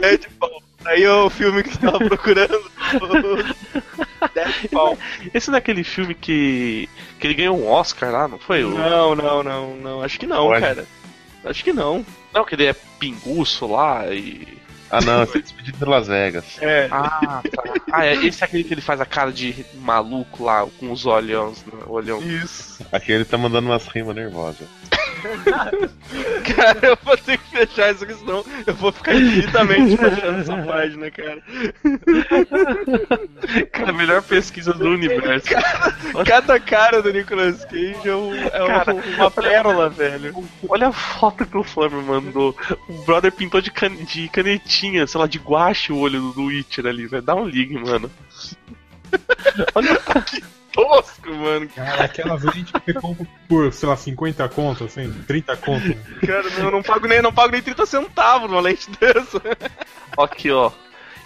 [0.02, 2.62] É, tipo, aí o filme que você tava procurando.
[4.34, 4.98] Deadfall.
[5.34, 8.64] Esse não é aquele filme que, que ele ganhou um Oscar lá, não foi?
[8.64, 10.02] O- Não, não, não, não.
[10.02, 10.62] Acho que não, Olha.
[10.62, 10.86] cara.
[11.46, 12.06] Acho que não.
[12.34, 14.48] Não, que ele é pinguço lá e.
[14.90, 16.46] Ah não, foi despedido de Las Vegas.
[16.62, 16.88] É.
[16.92, 17.64] Ah, tá.
[17.92, 21.06] Ah, é, esse é aquele que ele faz a cara de maluco lá, com os
[21.08, 21.74] olhões, né?
[21.88, 22.22] olhão.
[22.22, 22.86] Isso.
[22.92, 24.68] Aqui ele tá mandando umas rimas nervosas.
[26.56, 30.58] Cara, eu vou ter que fechar isso aqui, senão eu vou ficar infinitamente fechando essa
[30.64, 31.42] página, cara.
[33.72, 35.48] Cara, a melhor pesquisa do universo.
[36.26, 40.48] Cada cara do Nicolas Cage é, um- é Cara, uma pérola, velho.
[40.68, 42.56] Olha a foto que o Flamengo mandou.
[42.90, 46.86] O brother pintou de, can- de canetinha, sei lá, de guache o olho do, Witcher
[46.86, 47.24] ali, velho.
[47.24, 48.12] Dá um ligue, mano.
[49.76, 51.70] Olha que tosco, mano.
[51.70, 55.96] Cara, aquela lente que você compra por, sei lá, 50 conto, assim, 30 conto.
[56.26, 59.42] Cara, eu não pago nem, não pago nem 30 centavos numa lente dessa.
[60.18, 60.72] Ó Aqui, ó.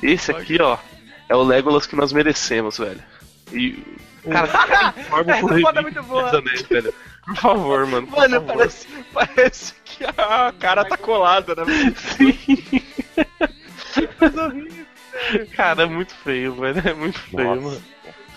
[0.03, 0.77] Esse aqui, ó,
[1.27, 3.01] é o Legolas que nós merecemos, velho.
[3.51, 3.83] E.
[4.29, 6.37] Cara, forma Essa foto é muito boa.
[6.37, 6.93] Anéis, velho.
[7.25, 8.07] Por favor, mano.
[8.07, 8.57] por Mano, favor.
[8.57, 11.65] parece, parece que a cara tá colada, né?
[15.55, 16.81] Cara, é muito feio, velho.
[16.87, 17.61] É muito feio, Nossa.
[17.61, 17.81] mano.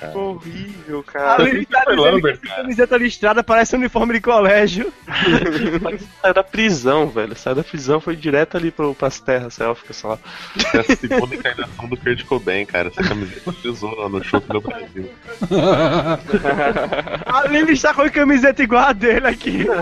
[0.01, 0.17] Cara.
[0.19, 1.43] Horrível, A cara.
[1.43, 2.63] Lili tá Lambert, cara.
[2.63, 4.91] camiseta listrada parece um uniforme de colégio.
[6.23, 7.37] Sai da prisão, velho.
[7.37, 10.19] Sai da prisão, foi direto ali pro, pras terras élficas, sei lá.
[10.75, 12.89] Essa segunda encarnação do Kurt Cobain, cara.
[12.89, 15.11] Essa camiseta tesoura no show do Brasil.
[17.27, 19.67] A Lili está com a camiseta igual a dele aqui.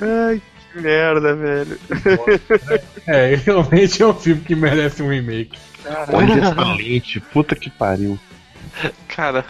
[0.00, 1.78] Ai, que merda, velho.
[3.06, 5.58] É, realmente é um filme que merece um remake.
[6.12, 8.18] Olha essa lente, puta que pariu.
[9.08, 9.44] Cara,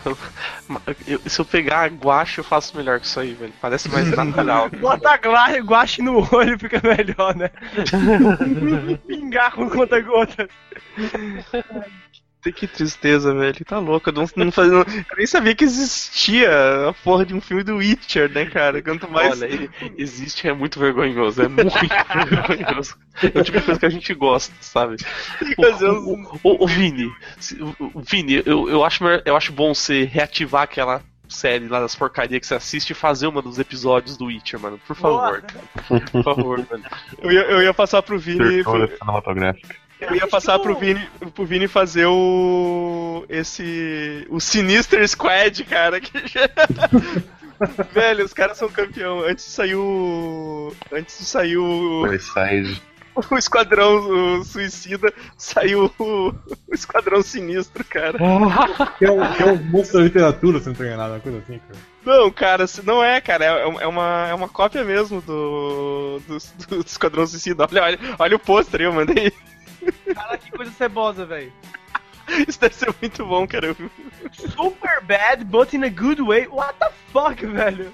[1.07, 3.53] eu- se eu pegar a guache, eu faço melhor que isso aí, velho.
[3.61, 4.69] Parece mais natural.
[4.71, 5.15] Bota
[5.61, 7.51] guache no olho fica melhor, né?
[9.07, 10.49] Pingar com conta-gota.
[12.43, 13.65] Que tristeza, velho.
[13.65, 14.11] Tá louco.
[14.11, 14.85] Eu, não, não fazia, eu
[15.17, 18.83] nem sabia que existia a porra de um filme do Witcher, né, cara?
[18.83, 19.41] Quanto mais.
[19.41, 21.73] Olha, ele existe, é muito vergonhoso, é muito
[22.29, 22.97] vergonhoso.
[23.23, 24.97] É o tipo de coisa que a gente gosta, sabe?
[25.57, 29.73] O, o, o- o Vini, se- o- o Vini, eu, eu, acho, eu acho bom
[29.75, 34.17] você reativar aquela série lá das porcarias que você assiste e fazer uma dos episódios
[34.19, 34.79] do Witcher, mano.
[34.87, 35.65] Por favor, cara.
[36.11, 36.85] Por favor, mano.
[37.19, 38.39] Eu ia, eu ia passar pro Vini.
[38.57, 39.77] Tertona cinematográfica.
[40.09, 43.25] Eu ia passar pro Vini, pro Vini fazer o.
[43.29, 44.27] esse.
[44.29, 46.01] o Sinister Squad, cara.
[46.01, 46.13] Que.
[47.93, 49.21] Velho, os caras são campeão.
[49.21, 50.75] Antes saiu.
[50.93, 52.83] Antes de sair o, Suicide.
[53.31, 58.19] o Esquadrão o Suicida, saiu o, o Esquadrão Sinistro, cara.
[58.99, 61.39] Que é um, que é um monstro da literatura, se não tô enganado, uma coisa
[61.39, 61.93] assim, cara.
[62.05, 63.45] Não, cara, não é, cara.
[63.45, 66.39] É, é uma, é uma cópia mesmo do, do,
[66.69, 67.69] do Esquadrão Suicida.
[67.71, 69.33] Olha, olha, olha o pôster aí, eu mandei.
[70.15, 71.53] Cara, que coisa cebosa, velho.
[72.49, 73.77] Isso deve ser muito bom, cara.
[74.33, 76.47] Super bad, but in a good way.
[76.47, 77.93] What the fuck, velho?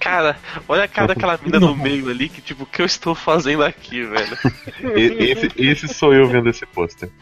[0.00, 0.36] Cara,
[0.68, 3.64] olha a cara daquela mina no meio ali, que tipo, o que eu estou fazendo
[3.64, 4.38] aqui, velho?
[4.96, 7.10] Esse, esse sou eu vendo esse pôster.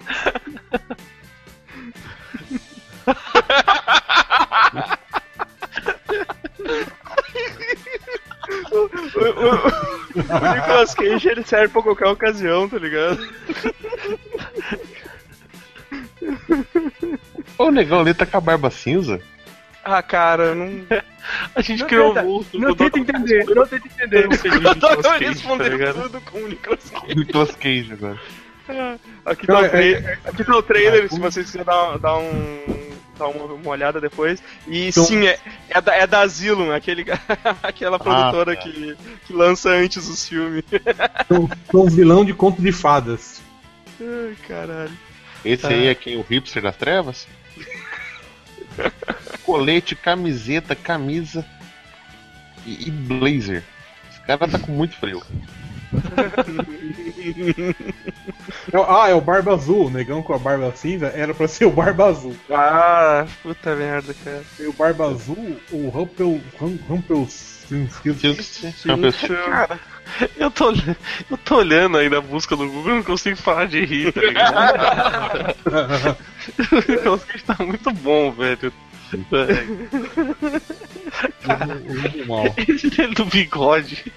[8.74, 13.18] O, o- o Nicolas Cage ele serve pra qualquer ocasião, tá ligado?
[17.58, 19.20] Ô, negão ali tá com a barba cinza.
[19.84, 20.66] Ah, cara, não.
[21.54, 22.46] A gente Não criou tenta- um mundo.
[22.54, 24.24] Não tenta entender, não tenta entender.
[24.26, 27.14] Eu tô tá respondendo tudo com o Nicolas Cage.
[27.14, 28.18] Nicolas Cage agora.
[29.24, 32.94] Aqui tá o trailer, aqui tá o trailer se vocês quiserem dar, dar um.
[33.18, 34.42] dar uma, uma olhada depois.
[34.66, 37.04] E Então- sim, é, é, da, é da Asylum, aquele,
[37.62, 38.62] aquela produtora tá.
[38.62, 38.96] que,
[39.26, 40.64] que lança antes os filmes.
[41.28, 43.42] São, são um vilão de conto de fadas.
[44.00, 44.92] Ai, caralho.
[45.44, 46.16] Esse aí é quem?
[46.16, 47.26] O hipster das trevas?
[49.44, 51.44] Colete, camiseta, camisa
[52.66, 53.62] e, e blazer.
[54.10, 55.22] Esse cara tá com muito frio.
[58.72, 61.64] É ah, é o Barba Azul, o negão com a barba cinza era pra ser
[61.66, 62.34] o Barba Azul.
[62.50, 64.42] Ah, puta merda, cara.
[64.58, 66.40] E o Barba Azul, o Rumpel.
[66.58, 67.26] Rum- Rumpel.
[69.28, 69.80] Cara,
[70.36, 70.70] eu tô,
[71.30, 74.20] eu tô olhando aí na busca do Google e não consigo parar de rir, tá
[74.20, 75.56] ligado?
[77.14, 78.70] o Cage tá muito bom, velho.
[82.26, 82.44] mal.
[82.68, 84.12] Esse dele do bigode.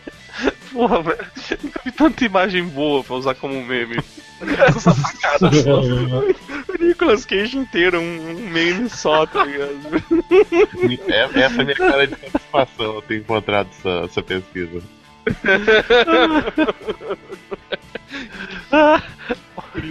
[0.78, 1.18] Porra, velho.
[1.64, 3.98] Nunca vi tanta imagem boa pra usar como meme.
[4.68, 5.82] Essa sacada só.
[6.70, 9.72] O Nicolas Cage inteiro, um, um meme só, tá ligado?
[11.10, 14.82] É- Essa é a minha cara de satisfação eu ter encontrado essa, essa pesquisa.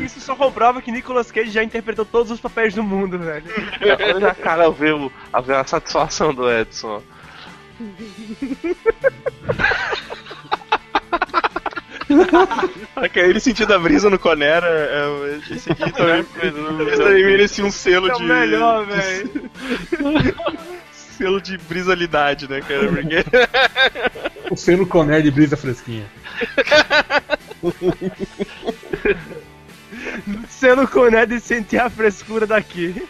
[0.04, 3.46] Isso só comprova que Nicolas Cage já interpretou todos os papéis do mundo, velho.
[4.14, 4.94] Olha a cara a ver,
[5.32, 7.02] a ver a satisfação do Edson.
[12.96, 16.24] Aquele ele sentindo a brisa no Conera, é, esse aqui também,
[16.92, 18.24] esse aí merecia um selo É o de...
[18.24, 19.50] melhor, velho.
[21.16, 22.88] Selo de brisalidade, né, cara?
[22.88, 23.24] Porque...
[24.50, 26.04] O seno Conner de brisa fresquinha.
[30.46, 33.02] Sendo conectado e sentir a frescura daqui.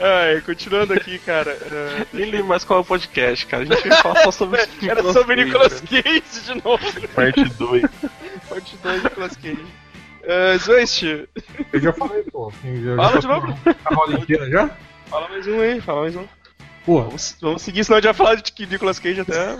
[0.00, 1.50] Ai, continuando aqui, cara.
[1.50, 3.62] é, Nem lembro mais qual é o podcast, cara.
[3.64, 7.08] A gente vai falar só sobre Era sobre Nicolas Cage de novo.
[7.14, 7.82] Parte 2.
[8.48, 9.66] Parte 2 Nicolas Cage.
[10.22, 10.58] Uh,
[11.72, 12.52] Eu já falei, pô.
[12.64, 13.58] Já, Fala já de novo.
[13.84, 14.70] A roda inteira já?
[15.08, 16.24] fala mais um aí, fala mais um.
[16.86, 19.56] Pô, Vamos, vamos seguir, senão a gente vai falar de que Nicolas Cage até.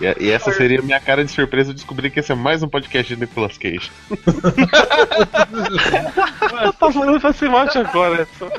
[0.00, 2.62] E, e essa seria a minha cara de surpresa de descobrir que esse é mais
[2.62, 3.90] um podcast de Nicolas Cage.
[6.78, 8.50] tá falando pra ser macho agora, Edson.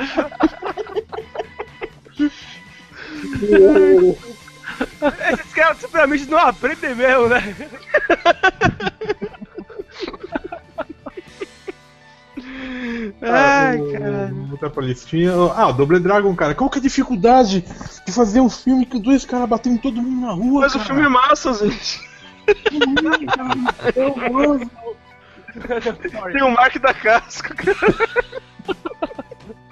[5.33, 7.55] Esses caras simplesmente não aprendem mesmo, né?
[13.21, 14.31] Ai, o- cara.
[14.33, 15.31] Vou botar pra listinha.
[15.55, 16.53] Ah, o Double Dragon, cara.
[16.55, 17.65] Qual que é a dificuldade
[18.05, 20.61] de fazer um filme que dois caras batem em todo mundo na rua?
[20.61, 20.85] Mas o cara?
[20.89, 22.01] filme é massa, gente.
[23.95, 24.71] Eu gosto.
[26.31, 27.95] Tem o Mark da Casca, cara.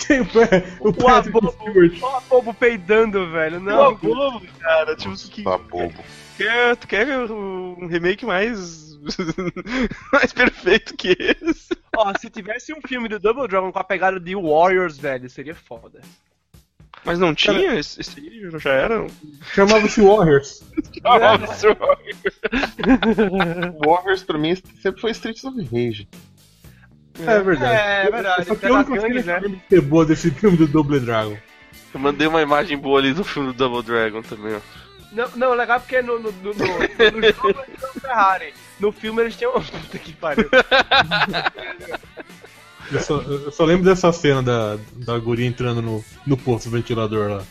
[0.07, 1.55] Tem o, pé, o O abobo,
[2.01, 3.59] o abobo peidando, velho.
[3.59, 4.95] Não, Não, bobo, cara.
[4.95, 5.93] Tipo, que, Tá bobo.
[6.37, 8.92] quer, tu quer um remake mais.
[10.11, 11.77] mais perfeito que esse?
[11.95, 15.55] ó, se tivesse um filme do Double Dragon com a pegada de Warriors, velho, seria
[15.55, 16.01] foda.
[17.05, 17.75] Mas não tinha?
[17.75, 19.05] Esse, esse aí já era?
[19.53, 20.63] Chamava-se Warriors.
[23.85, 26.07] Warriors pra mim sempre foi Streets of Rage.
[27.19, 27.75] É verdade.
[27.75, 28.49] É, é verdade.
[28.49, 29.41] Eu só nas uma coisa gangues, né?
[29.41, 31.37] que ser boa desse filme do Double Dragon.
[31.93, 34.82] Eu mandei uma imagem boa ali do filme do Double Dragon também, ó.
[35.13, 38.53] Não, não, legal porque no, no, no, no, no jogo eles tinham Ferrari.
[38.79, 39.53] No filme eles tinham.
[39.61, 40.49] Puta que pariu.
[42.91, 47.29] Eu só, eu só lembro dessa cena da, da guria entrando no, no posto ventilador
[47.29, 47.43] lá.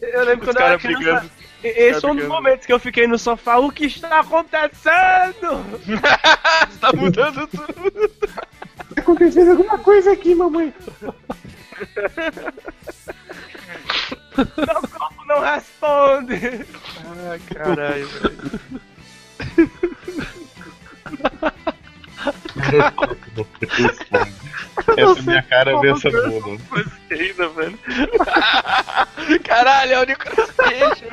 [0.00, 1.02] Eu lembro quando eu era criança.
[1.02, 1.30] brigando.
[1.62, 3.58] Esse Os foi um dos momentos que eu fiquei no sofá.
[3.58, 5.62] O que está acontecendo?
[6.80, 8.08] tá mudando tudo.
[8.94, 10.72] Tá acontecendo alguma coisa aqui, mamãe.
[14.36, 16.66] Meu corpo não responde.
[17.30, 18.70] Ai, caralho, velho.
[24.96, 26.58] Essa é a minha cara ver essa bola.
[27.10, 27.78] Ainda, velho.
[29.44, 31.04] Caralho, é o Nicolas Cage.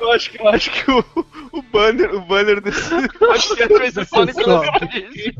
[0.00, 1.04] Eu acho que, eu acho que o,
[1.52, 5.34] o banner, o banner desse podcast vai ser só o Nicolas Cage.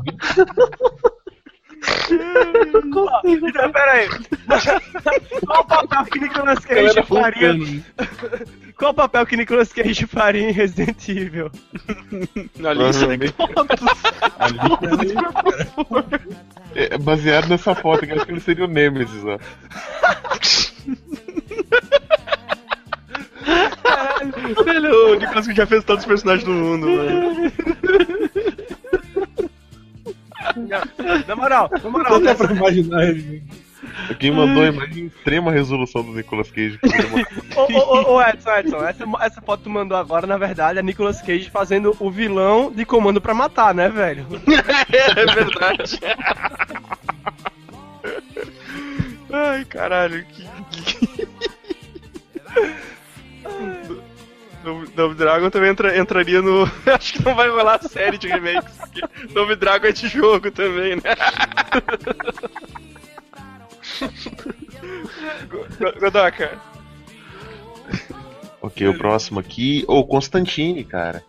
[3.23, 4.09] Então, pera aí.
[5.45, 7.55] Qual o papel que Nicolas Cage faria?
[8.77, 11.51] Qual o papel que Nicolas Cage faria em Resident Evil?
[12.57, 13.17] Na lista, né?
[16.75, 19.37] É, baseado nessa foto, que eu acho que ele seria o Nemesis, ó.
[24.63, 26.87] Velho, o Nicolas Cage já fez todos os personagens do mundo,
[31.27, 32.11] Na moral, na moral.
[32.13, 33.43] Não dá pra imaginar ele.
[34.19, 36.79] Quem mandou a imagem em extrema resolução do Nicolas Cage.
[37.55, 40.79] Ô, ô, ô, ô, Edson, Edson, essa, essa foto que tu mandou agora, na verdade,
[40.79, 44.25] é Nicolas Cage fazendo o vilão de comando pra matar, né, velho?
[45.15, 45.99] É verdade.
[49.31, 50.47] Ai, caralho, que.
[50.71, 51.27] que...
[54.95, 56.63] Double- Dragon também entra- entraria no.
[56.85, 58.73] Acho que não vai rolar a série de remakes,
[59.33, 61.01] Double Dragon é de jogo também, né?
[65.99, 66.59] Godoka.
[68.61, 69.83] Ok, o próximo aqui.
[69.87, 71.23] Ô, Constantine, cara.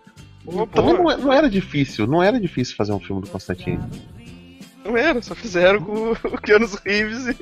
[0.44, 3.80] Pô, Também não, é- não era difícil, não era difícil fazer um filme do Constantine.
[4.84, 7.36] Não era, só fizeram com o Keanu Reeves e...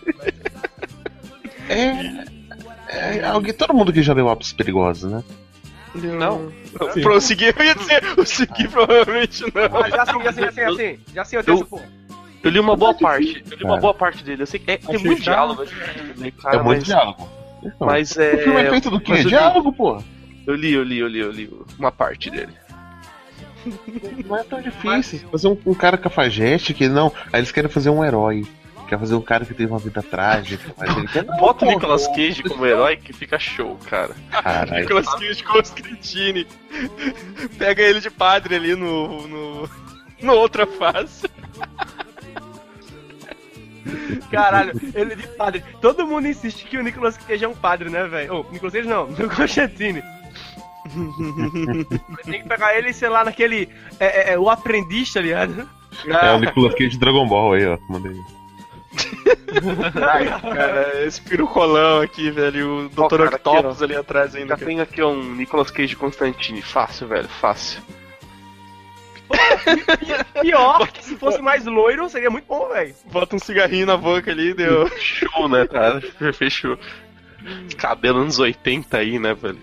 [1.69, 2.25] É.
[2.89, 5.23] é alguém, todo mundo que já leu Apos Perigosos, né?
[6.03, 6.51] Não.
[6.93, 7.03] Sim.
[7.03, 9.83] Pra eu seguir, eu ia dizer, o seguir provavelmente não.
[9.83, 11.01] Ah, já sim, já sim, já sim, já sim.
[11.15, 11.97] Já sim, eu tenho Eu- esse ponto.
[12.43, 13.43] Eu li uma boa parte.
[13.51, 13.81] Eu li uma Cara.
[13.81, 14.43] boa parte dele.
[14.43, 15.35] Eu sei que é, tem muito chato.
[15.35, 15.65] diálogo,
[16.17, 17.29] né, cara, é muito mas, diálogo.
[17.65, 18.35] Então, Mas é.
[18.35, 19.25] o filme é feito do quê?
[19.25, 20.05] Diálogo, porra.
[20.47, 22.53] Eu li, eu li, eu li, eu li uma parte dele.
[24.27, 25.21] Não é tão difícil.
[25.31, 27.13] Fazer um, um cara cafajeste que não.
[27.33, 28.47] Aí eles querem fazer um herói.
[28.87, 30.73] Quer fazer um cara que teve uma vida trágica.
[30.77, 31.25] Mas ele quer.
[31.25, 34.15] Não, Bota o Nicolas Cage como herói que fica show, cara.
[34.31, 34.75] Caralho.
[34.83, 36.47] Nicolas Cage com os Cretini.
[37.59, 39.27] Pega ele de padre ali no.
[39.27, 39.69] no.
[40.23, 41.29] no outra face.
[44.31, 45.65] Caralho, ele de padre.
[45.81, 48.35] Todo mundo insiste que o Nicolas Cage é um padre, né, velho?
[48.35, 50.03] Ô, Nicolas Cage não, o Constantine.
[52.25, 53.69] Tem que pegar ele, sei lá, naquele.
[53.99, 55.69] É, é, é, o aprendiz, tá ligado?
[56.07, 57.79] É o Nicolas Cage de Dragon Ball aí, ó.
[57.89, 58.17] Mandei.
[60.11, 62.87] Ai, cara, esse pirucolão aqui, velho.
[62.87, 63.09] O Dr.
[63.09, 63.85] cara, aqui, Octopus ó.
[63.85, 64.49] ali atrás ainda.
[64.49, 64.67] Já cara.
[64.67, 66.63] tem aqui um Nicolas Cage Constantine.
[66.63, 67.83] Fácil, velho, fácil.
[70.41, 72.95] Pior que se fosse mais loiro, seria muito bom, velho.
[73.07, 74.89] Bota um cigarrinho na boca ali, deu.
[74.99, 76.01] Show, né, cara?
[76.33, 76.79] Fechou.
[77.77, 79.59] Cabelo anos 80 aí, né, velho?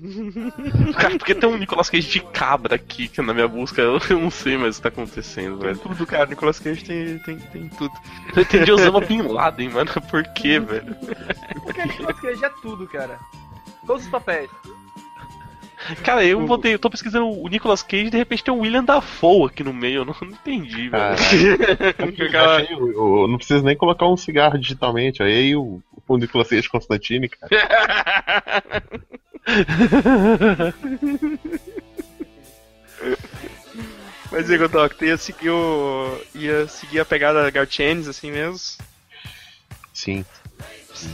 [0.98, 4.30] Cara, porque tem um Nicolas Cage de cabra aqui que na minha busca eu não
[4.30, 5.78] sei mais o que tá acontecendo, Tem velho.
[5.78, 6.26] tudo, cara.
[6.26, 7.92] Nicolas Cage tem, tem, tem tudo.
[8.34, 9.90] Eu entendi Osama Bin Laden, mano.
[10.10, 10.94] Por quê, velho?
[11.62, 13.18] Porque Nicolas Cage é tudo, cara.
[13.86, 14.50] Todos os papéis.
[16.04, 18.84] Cara, eu botei, eu tô pesquisando o Nicolas Cage e de repente tem o William
[18.84, 20.00] Dafoe aqui no meio.
[20.00, 21.16] Eu não, não entendi, velho.
[22.30, 22.64] Caralho.
[22.64, 25.22] Achei, eu, eu não preciso nem colocar um cigarro digitalmente.
[25.22, 28.84] Aí o, o Nicolas Cage Constantine, cara.
[34.30, 36.18] Mas Igor Doc, tu ia seguir o.
[36.34, 38.58] ia seguir a pegada Garchenes assim mesmo?
[39.92, 40.24] Sim.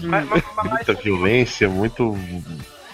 [0.02, 2.16] Mas, mas- mas Muita violência, muito.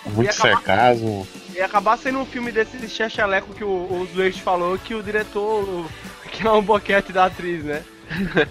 [0.06, 1.26] Muito E acabar- sarcasmo.
[1.54, 4.08] ia acabar sendo um filme desse chachaleco que o, o
[4.42, 5.86] falou que o diretor
[6.30, 7.82] que é um boquete da atriz, né?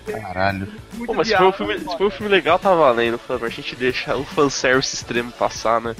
[0.08, 0.68] Caralho.
[1.06, 3.46] Pô, mas se for, um filme, se for um filme legal, tá valendo, favor.
[3.46, 5.96] A gente deixa o fanservice extremo passar, né?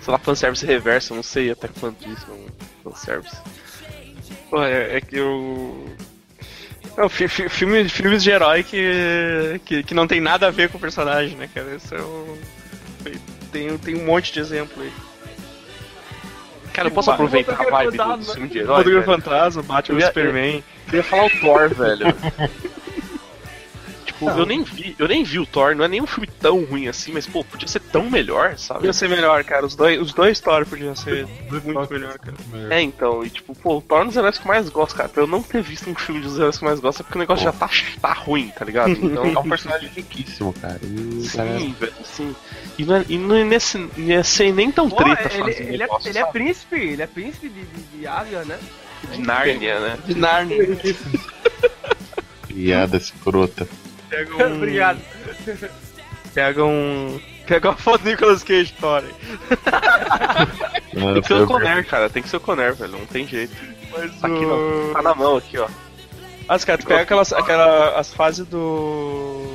[0.00, 2.46] Sei lá, fanservice reverso, eu não sei até quanto isso é um
[2.90, 3.36] fanservice.
[4.50, 5.88] Pô, é, é que eu.
[6.96, 10.68] Não, fi- fi- filme, filmes de herói que, que, que não tem nada a ver
[10.68, 11.74] com o personagem, né, cara?
[11.74, 12.38] Isso é o.
[13.50, 14.92] Tem, tem um monte de exemplo aí.
[16.72, 18.82] Cara, eu posso aproveitar a vibe do, do filme de herói?
[18.84, 19.02] Poderia?
[19.04, 20.64] Fantasma, Batman Eu ia- Superman.
[20.92, 22.06] Eu ia falar o Thor, velho.
[24.24, 26.64] tipo, eu nem vi, eu nem vi o Thor, não é nem um filme tão
[26.64, 28.80] ruim assim, mas pô, podia ser tão melhor, sabe?
[28.80, 29.66] Podia ser melhor, cara.
[29.66, 32.36] Os dois, os dois Thor podiam ser muito melhor, cara.
[32.70, 34.96] É, então, e tipo, pô, o Thor é um dos heróis que eu mais gosto,
[34.96, 35.08] cara.
[35.08, 37.18] Pra eu não ter visto um filme dos heróis que eu mais gosto é porque
[37.18, 37.68] o negócio já tá,
[38.00, 38.94] tá ruim, tá ligado?
[39.04, 40.80] Então, É um personagem riquíssimo, cara.
[40.82, 42.34] E, cara, sim, velho, sim.
[42.78, 45.62] E não, é, e não é nesse, ia ser nem tão Pô, treta ele, fazer
[45.62, 46.32] ele, é, negócio, ele é sabe?
[46.32, 48.58] príncipe, ele é príncipe de, de, de né?
[49.12, 49.98] de Nárnia, né?
[50.06, 50.78] De Narnia.
[52.48, 53.68] piada escrota.
[54.10, 54.54] Pega um.
[54.56, 55.00] Obrigado.
[56.34, 57.20] Pega um.
[57.46, 59.02] Pega uma foto do Nicolas Cage, Thor.
[60.92, 63.54] Tem que ser o Conner, cara, tem que ser o Conner, velho, não tem jeito.
[63.92, 65.68] Mas Tá aqui, o- Tá na mão aqui, ó.
[66.48, 69.53] As cara, tu pega aquelas, aquela, as fases do.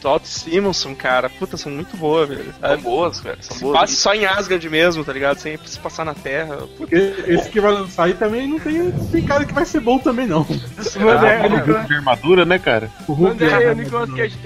[0.00, 1.28] Do Alt Simonson, cara.
[1.28, 2.54] Puta, são muito boas, velho.
[2.60, 3.78] São boas, velho, são Se boas.
[3.80, 5.38] passa só em Asgard mesmo, tá ligado?
[5.38, 6.56] Sem se passar na Terra.
[6.56, 9.80] Puta, Porque esse que vai lançar aí também não tem, tem cara que vai ser
[9.80, 10.46] bom também, não.
[10.78, 12.90] Ah, Nicolas- de armadura, né, cara?
[13.06, 14.38] O Hulk é- o Nicolas Cage.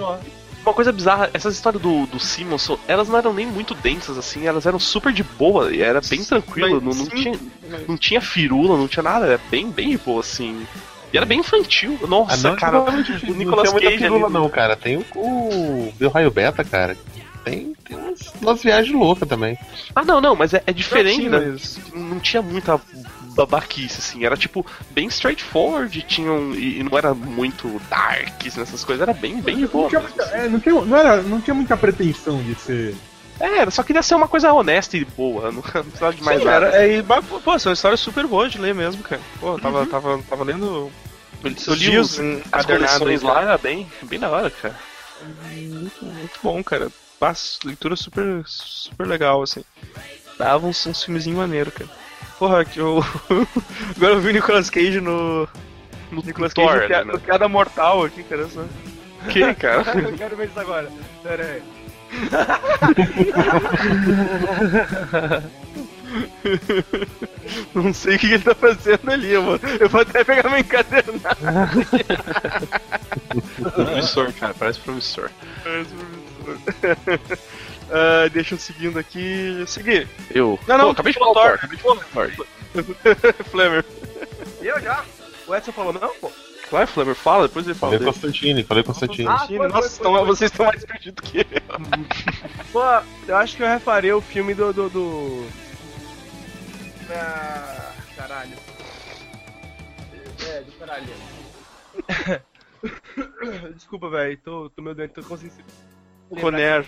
[0.65, 4.47] Uma coisa bizarra, essas histórias do, do Simonson, elas não eram nem muito densas, assim,
[4.47, 7.11] elas eram super de boa, e era bem tranquilo, não, não, Sim.
[7.11, 7.39] tinha,
[7.87, 10.67] não tinha firula, não tinha nada, era bem, bem de boa, assim.
[11.15, 14.29] E era bem infantil, nossa, não, cara, não, não, o Nicolas não tem muita pirula,
[14.29, 14.75] não, cara.
[14.75, 16.97] Tem o, o Bill Raio Beta, cara.
[17.45, 19.57] Tem, tem umas, umas viagens loucas também.
[19.95, 21.39] Ah, não, não, mas é, é diferente, Sim, né?
[21.53, 22.81] mas- Não tinha muita
[23.37, 29.03] babaquice, assim, era tipo, bem straightforward, tinham, e, e não era muito darks nessas coisas,
[29.03, 29.89] era bem, bem de Não boa.
[29.89, 30.17] tinha, mesmo.
[30.17, 32.97] muita, é, não, tinha, não, era, não tinha muita pretensão de ser.
[33.41, 36.39] É, era- só queria ser uma coisa honesta e boa, não, não precisava de mais
[36.39, 36.67] Sim, nada.
[36.67, 39.21] era, é, e, pô, são histórias super boas de ler mesmo, cara.
[39.41, 40.91] Pô, tava, tava, tava lendo
[41.43, 44.75] Eu li dias os- as coleções lá, era bem, bem da hora, cara.
[45.51, 46.89] Muito, muito bom, cara.
[47.19, 49.65] Passa, leitura super, super legal, assim.
[50.39, 51.89] Dava uns, uns filmezinhos maneiros, cara.
[52.39, 53.03] Porra, que eu.
[53.97, 55.49] Agora eu vi o Nicolas Cage no.
[56.11, 57.13] No Nicolas Thor, Cage no, Pia- né?
[57.13, 58.49] no Piada Mortal aqui, cara.
[58.49, 58.65] Só.
[59.31, 59.83] Que, cara?
[60.01, 60.91] Eu quero ver isso agora.
[61.23, 61.63] Pera aí.
[67.75, 70.59] Não sei o que ele tá fazendo ali, eu vou, eu vou até pegar meu
[70.59, 71.39] encadernado.
[73.75, 75.31] Promissor, cara, parece promissor.
[77.91, 79.63] Ah, deixa eu seguindo aqui.
[79.67, 80.09] Seguir.
[80.31, 80.59] Eu.
[80.67, 81.53] Não, não, Pô, acabei de falar o Thor.
[81.53, 82.31] Acabei de falar o Thor.
[83.51, 83.85] Flamer.
[84.61, 85.05] Eu já?
[85.47, 86.31] O Edson falou não, pô?
[86.71, 88.13] Vai, Flamer, fala, depois ele fala Falei dele.
[88.13, 89.29] Constantine, falei Constantine.
[89.29, 90.27] Ah, Imagina, foi, Nossa, foi, foi.
[90.27, 91.45] vocês estão mais perdidos que eu.
[92.73, 92.83] Pô,
[93.29, 94.73] eu acho que eu refarei o filme do.
[94.73, 94.89] do.
[94.89, 95.49] do...
[97.11, 98.57] Ah, caralho.
[100.47, 101.07] É, do caralho.
[103.75, 105.63] Desculpa, velho, tô, tô meio doente, tô conseguindo.
[106.41, 106.87] Conner.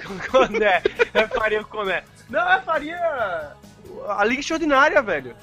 [0.30, 2.04] Coné, refaria o Coné.
[2.28, 3.54] Não, eu faria.
[4.08, 5.36] A Liga Extraordinária, velho.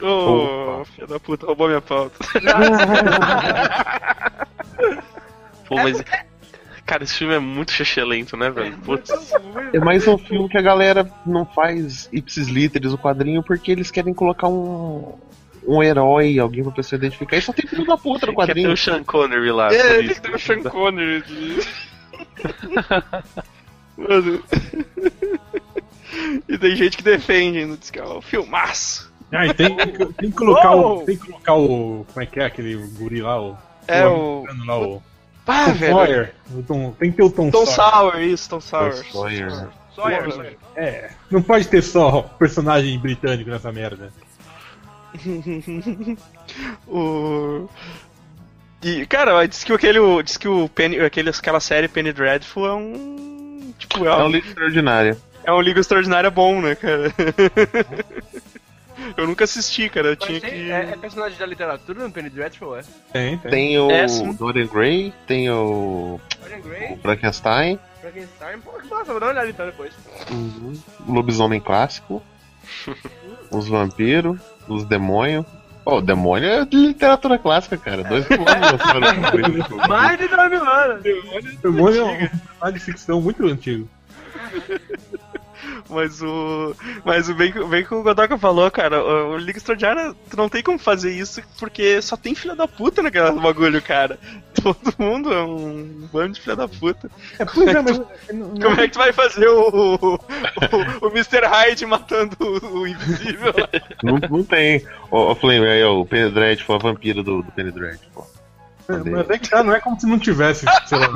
[0.00, 2.16] Ô, filho da puta, roubou minha pauta.
[5.66, 6.02] Pô, mas.
[6.86, 7.72] Cara, esse filme é muito
[8.06, 8.78] lento, né, velho?
[8.78, 9.10] Putz.
[9.72, 13.90] É mais um filme que a galera não faz ipsis literis o quadrinho porque eles
[13.90, 15.18] querem colocar um
[15.68, 17.36] um herói, alguém pra pessoa identificar.
[17.36, 18.72] E só tem filho da puta no Quer ter quadrinho.
[18.72, 19.72] o Sean Connery lá.
[19.72, 21.22] É, tem o Sean Connery.
[23.96, 24.42] Mano.
[26.48, 29.07] E tem gente que defende ainda, diz que é um filmaço.
[29.32, 30.98] Ah, e tem, tem que colocar Oh!
[31.00, 31.04] o.
[31.04, 32.06] Tem que colocar o.
[32.12, 33.40] Como é que é aquele guri lá?
[33.40, 33.56] O,
[33.86, 34.44] É o.
[34.44, 34.64] o.
[34.66, 35.02] Lá, o
[35.46, 35.94] Ah, Tom velho.
[35.94, 36.34] Sawyer.
[36.54, 37.90] O Tom- tem que ter o Tom, Tom Sawyer.
[38.12, 38.92] Sour, isso, Tom Sour.
[38.94, 39.68] Sawyer, né?
[39.94, 40.56] Sawyer, Sawyer.
[40.76, 44.12] É, não pode ter só personagem britânico nessa merda.
[46.86, 47.68] o.
[48.82, 49.98] E, cara, diz que aquele.
[50.22, 53.72] Diz que o Penny, aquele, aquela série Penny Dreadful é um.
[53.78, 55.16] Tipo, é, É um livro extraordinário.
[55.44, 57.12] é um Liga Extraordinária bom, né, cara?
[59.16, 60.08] eu nunca assisti, cara.
[60.08, 60.70] Eu tinha Mas tem- que.
[60.70, 62.82] é, é personagem da literatura no Penny Dreadful, é?
[63.12, 63.50] Tem, tem.
[63.50, 64.32] Tem o É, sim.
[64.32, 69.32] Dorian Gray, tem o, Dorian o Gray, Frankenstein, Frankenstein, pô, que massa, vou dar uma
[69.32, 69.92] olhada então depois.
[71.06, 72.22] o lobisomem clássico,
[73.50, 74.38] os vampiros,
[74.68, 75.44] os demônios.
[75.84, 78.04] Pô, o demônio é de literatura clássica, cara.
[78.04, 79.88] Dois mil anos.
[79.88, 81.00] Mais de 9 mil anos!
[81.00, 83.88] O demônio é um personagem de ficção muito antigo.
[85.90, 86.74] Mas o.
[87.04, 90.36] Mas o bem, que- bem que o Godoka falou, cara, o, o Liga Extraordinária, tu
[90.36, 94.18] não tem como fazer isso porque só tem filha da puta naquela bagulho, cara.
[94.62, 97.10] Todo mundo é um bando de filha da puta.
[97.38, 97.98] É, pois é, mas.
[97.98, 99.94] não- não- Como é que tu vai fazer o.
[99.96, 101.46] o, o, o Mr.
[101.46, 103.54] Hyde matando o, o invisível?
[104.02, 104.84] não, não tem.
[105.10, 107.98] Ô, ô Flame, aí, ó, o Penny Dread, foi a vampira do, do Penny Dread,
[108.12, 108.26] pô.
[108.88, 111.08] Mas é que tá, não é como se não tivesse, sei lá.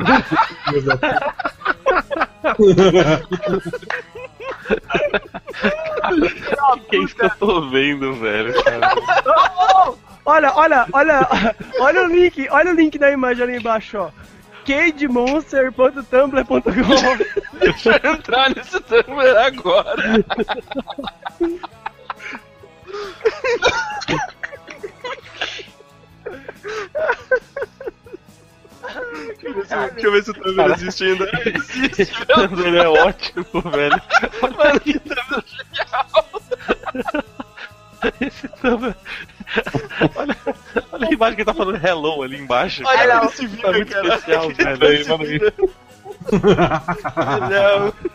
[6.88, 8.52] Que é isso que eu tô vendo, velho?
[8.62, 8.94] Cara?
[10.24, 11.28] Olha, olha, olha,
[11.80, 14.10] olha o link, olha o link da imagem ali embaixo, ó.
[14.64, 20.24] cademonster.tumblr.com Deixa eu entrar nesse Tumblr agora.
[29.54, 31.30] Deixa eu ver se o Tumblr existe ainda.
[31.46, 34.02] Existe, Esse Tumblr é ótimo, velho.
[34.56, 37.24] mano, que Tumblr genial.
[38.20, 38.94] Esse Tumblr.
[40.16, 40.36] Olha,
[40.92, 42.82] olha a imagem que ele tá falando hello ali embaixo.
[42.86, 44.08] Olha Cara, esse vídeo, tá muito cara.
[44.08, 45.18] especial, Olha velho.
[45.18, 45.52] vídeo.
[47.50, 48.11] Não.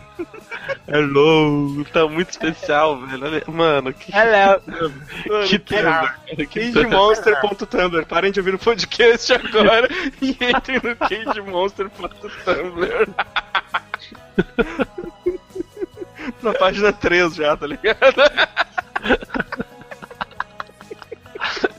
[0.87, 3.43] Hello, tá muito especial, velho.
[3.51, 4.61] Mano, que, Hello.
[5.67, 6.73] cara, que Tumblr.
[6.73, 8.05] CageMonster.tumblr.
[8.05, 9.89] Parem de ouvir o podcast agora
[10.21, 13.07] e entrem no CageMonster.tumblr.
[16.41, 17.97] Na página 3 já, tá ligado?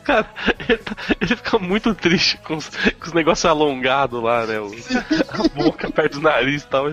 [0.04, 0.26] Cara,
[0.66, 4.58] ele, tá- ele fica muito triste com os, com os negócios alongados lá, né?
[4.58, 4.70] O,
[5.28, 6.86] a boca perto do nariz e tal.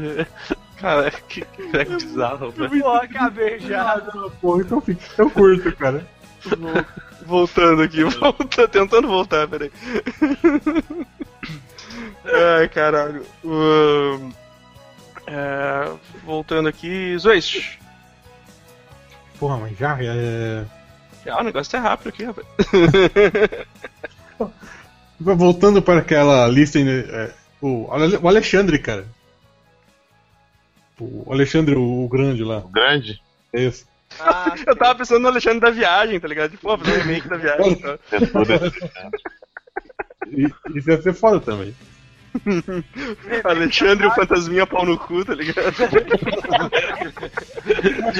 [0.86, 2.80] Cara, que, que é bizarro, velho.
[2.80, 4.00] Porra, acabei já.
[4.40, 5.04] Porra, então fica.
[5.18, 6.06] Eu curto, cara.
[7.26, 9.72] Voltando aqui, volta, tentando voltar, peraí.
[12.60, 13.26] Ai, caralho.
[15.26, 15.92] É,
[16.24, 17.80] voltando aqui, Zwist.
[19.40, 20.66] Porra, mas já é.
[21.28, 22.46] Ah, o negócio é rápido aqui, rapaz.
[25.20, 26.78] Voltando para aquela lista.
[26.78, 27.90] é, o
[28.28, 29.08] Alexandre, cara.
[31.00, 32.58] O Alexandre, o, o grande lá.
[32.60, 33.22] O grande?
[33.54, 33.86] É esse.
[34.20, 36.52] Ah, Eu tava pensando no Alexandre da Viagem, tá ligado?
[36.52, 37.76] Tipo, pô, fazer um remake da Viagem.
[37.76, 38.00] tal.
[38.12, 38.18] É
[40.78, 41.76] Isso ia ser foda também.
[43.46, 45.74] Alexandre o Fantasminha pau no cu, tá ligado?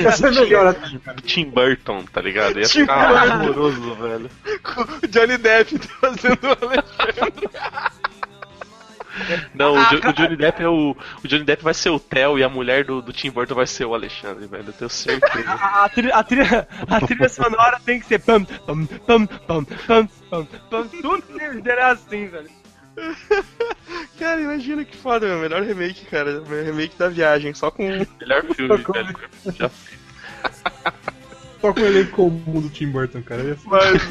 [0.02, 0.88] Ia ser melhor cara.
[1.24, 2.60] Tim Burton, tá ligado?
[2.60, 3.34] Ia Tim ficar Burton.
[3.34, 4.30] amoroso, velho.
[5.10, 7.50] Johnny Depp fazendo o Alexandre.
[9.54, 10.96] Não, o, Jo- o Johnny Depp é o.
[11.24, 13.68] O Johnny Depp vai ser o Theo e a mulher do, do Tim Burton vai
[13.68, 14.66] ser o Alexandre, velho.
[14.68, 15.50] Eu tenho certeza.
[15.52, 19.64] A, a trilha, a, trilha, a trilha sonora tem que ser pam, pam, pam, pam,
[19.66, 20.88] pam, pam, pam.
[21.02, 22.50] Tudo que é assim, velho.
[24.18, 25.38] Cara, imagina que foda, meu.
[25.40, 26.42] Melhor remake, cara.
[26.48, 27.84] Meu remake da viagem, só com.
[28.22, 29.16] Melhor filme, velho.
[29.54, 29.70] Já
[31.62, 33.58] Só com o elenco comum do Tim Burton, cara.
[33.66, 34.02] Mas,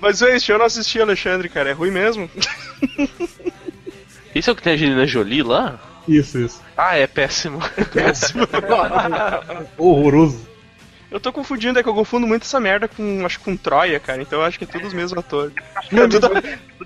[0.00, 1.70] mas esse eu não assisti Alexandre, cara.
[1.70, 2.28] É ruim mesmo?
[4.34, 5.78] Esse é o que tem a Angelina Jolie lá?
[6.06, 6.62] Isso, isso.
[6.76, 7.58] Ah, é péssimo.
[9.76, 10.48] Horroroso.
[11.10, 13.24] Eu tô confundindo, é que eu confundo muito essa merda com.
[13.24, 14.20] Acho que com Troia, cara.
[14.20, 15.54] Então eu acho que é tudo os mesmos atores.
[15.90, 16.30] É tudo-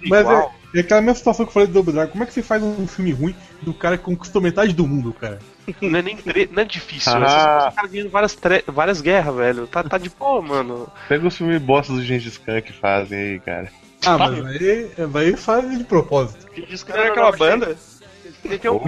[0.08, 2.12] Mas é, é aquela mesma situação que eu falei do Double Dragon.
[2.12, 5.12] Como é que você faz um filme ruim do cara que conquistou metade do mundo,
[5.12, 5.40] cara?
[5.80, 6.48] Não é nem tre...
[6.52, 7.12] não é difícil.
[7.14, 7.68] Ah.
[7.68, 8.64] Os caras ganhando várias, tre...
[8.66, 9.66] várias guerras, velho.
[9.66, 10.88] Tá, tá de boa, mano.
[11.08, 13.68] Pega os filmes bosta do Gengis Khan que fazem aí, cara.
[14.04, 16.46] Ah, mas aí, aí faz de propósito.
[16.88, 17.76] Era aquela banda?
[18.42, 18.80] Tem um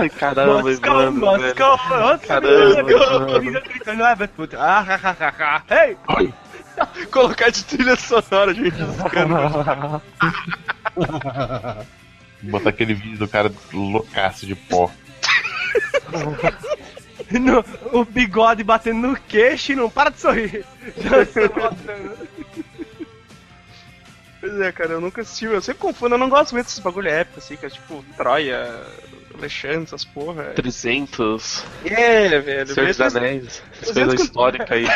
[0.00, 1.12] Ai, caramba, Moscou, mano.
[1.20, 2.18] Moscou, Moscou.
[2.26, 2.92] Caramba,
[4.58, 4.80] Ah,
[5.38, 5.62] ha.
[5.68, 5.96] Hey!
[7.12, 8.72] Colocar de trilha sonora, gente.
[12.42, 14.90] Botar aquele vídeo do cara loucaço de pó.
[17.30, 20.64] No- o bigode batendo no queixo e não para de sorrir.
[20.96, 22.16] Dançando, rodando.
[24.40, 25.44] Pois é, cara, eu nunca assisti.
[25.44, 28.80] Eu sempre confundo, eu não gosto muito desses bagulho épico, assim, que é tipo Troia,
[29.34, 30.44] Alexandre, essas porra.
[30.54, 32.66] 300, É, velho.
[32.74, 34.86] Senhor dos Anéis, essas 300 coisas com- históricas aí.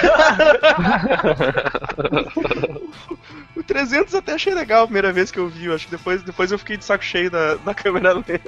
[3.57, 5.67] O 300 até achei legal a primeira vez que eu vi.
[5.67, 8.41] eu Acho que depois, depois eu fiquei de saco cheio da, da câmera lenta.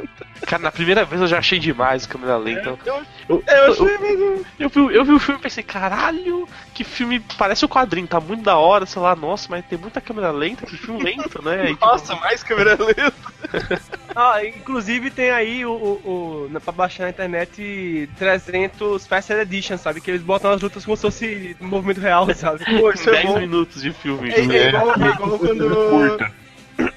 [0.46, 2.76] Cara, na primeira vez eu já achei demais a câmera lenta.
[2.84, 4.44] Eu, Eu, é, eu eu, achei meio.
[4.58, 7.20] eu vi, eu vi o filme e pensei, caralho, que filme.
[7.38, 10.66] Parece o quadrinho, tá muito da hora, sei lá, nossa, mas tem muita câmera lenta,
[10.66, 11.66] que filme lento, né?
[11.66, 13.14] E, tipo, Nossa, mais câmera lenta.
[14.18, 20.00] Ah, inclusive tem aí o, o, o pra baixar na internet 300 Special Edition, sabe?
[20.00, 22.64] Que eles botam as lutas como se fosse um movimento real, sabe?
[22.64, 23.38] Pô, isso é 10 bom.
[23.40, 24.30] minutos de filme.
[24.30, 26.18] É, é igual, é igual quando.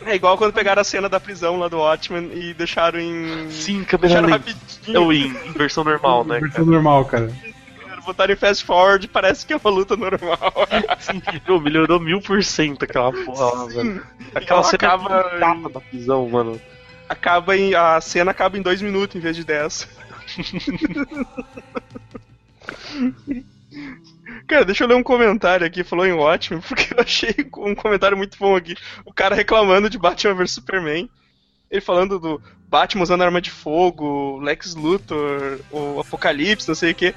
[0.06, 3.50] É igual quando pegaram a cena da prisão lá do Watchmen e deixaram em.
[3.50, 4.32] Sim, câmera lenta.
[4.34, 5.02] rapidinho.
[5.02, 6.40] Ou em, em versão normal, né?
[6.40, 7.32] Versão normal, cara.
[8.06, 10.40] Botaram em fast forward parece que é uma luta normal.
[11.00, 14.04] Sim, meu, melhorou mil por cento aquela porra lá, velho.
[14.34, 16.60] Aquela ela cena acaba tapa da prisão, mano.
[17.08, 17.76] acaba em.
[17.76, 19.88] A cena acaba em dois minutos em vez de 10.
[24.48, 28.18] Cara, deixa eu ler um comentário aqui, falou em Watchmen, porque eu achei um comentário
[28.18, 28.76] muito bom aqui.
[29.06, 31.10] O cara reclamando de Batman vs Superman.
[31.70, 36.96] Ele falando do Batman usando arma de fogo, Lex Luthor, o Apocalipse, não sei o
[36.96, 37.14] que.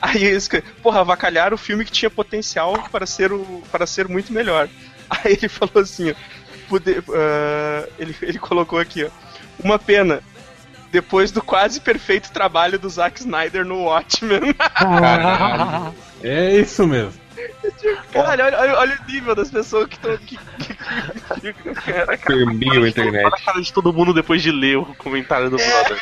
[0.00, 0.48] Aí eles,
[0.82, 4.68] porra, avacalharam o filme que tinha potencial para ser, o, para ser muito melhor.
[5.10, 6.14] Aí ele falou assim, ó,
[7.14, 9.10] ah, ele, ele colocou aqui, ó,
[9.62, 10.22] uma pena,
[10.90, 14.52] depois do quase perfeito trabalho do Zack Snyder no Watchmen.
[14.54, 15.94] Caralho.
[16.22, 17.12] É isso mesmo.
[18.12, 20.16] Caralho, olha, olha, olha o nível das pessoas que estão.
[20.16, 23.24] Que, que, que, cara, Permia a internet.
[23.24, 26.00] Olha a cara de todo mundo depois de ler o comentário do brother.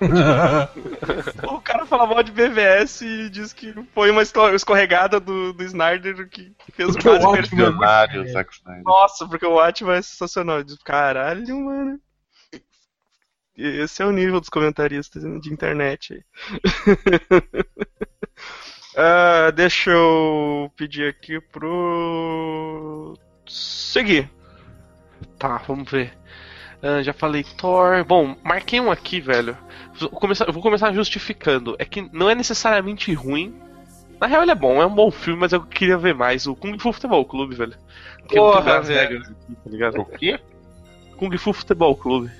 [1.48, 5.62] o cara fala mal de BVS e diz que foi uma esco- escorregada do, do
[5.64, 7.56] Snyder que, que fez o quase Watchmen- perfeito.
[7.56, 8.82] Visionário, Zack Snyder.
[8.84, 10.62] Nossa, porque o Watchmen é sensacional.
[10.84, 11.98] Caralho, mano.
[13.56, 16.24] Esse é o nível dos comentaristas de internet.
[18.96, 23.18] Ah, deixa eu pedir aqui pro.
[23.46, 24.30] Seguir.
[25.36, 26.16] Tá, vamos ver.
[26.80, 28.04] Ah, já falei Thor.
[28.04, 29.58] Bom, marquei um aqui, velho.
[29.98, 31.74] Vou começar, eu vou começar justificando.
[31.78, 33.60] É que não é necessariamente ruim.
[34.20, 36.46] Na real, ele é bom, é um bom filme, mas eu queria ver mais.
[36.46, 37.74] O Kung Fu Futebol Clube, velho.
[38.28, 39.22] Porra, velho.
[39.24, 40.00] tá ligado?
[40.00, 40.38] O quê?
[41.16, 42.30] Kung Fu Futebol Clube.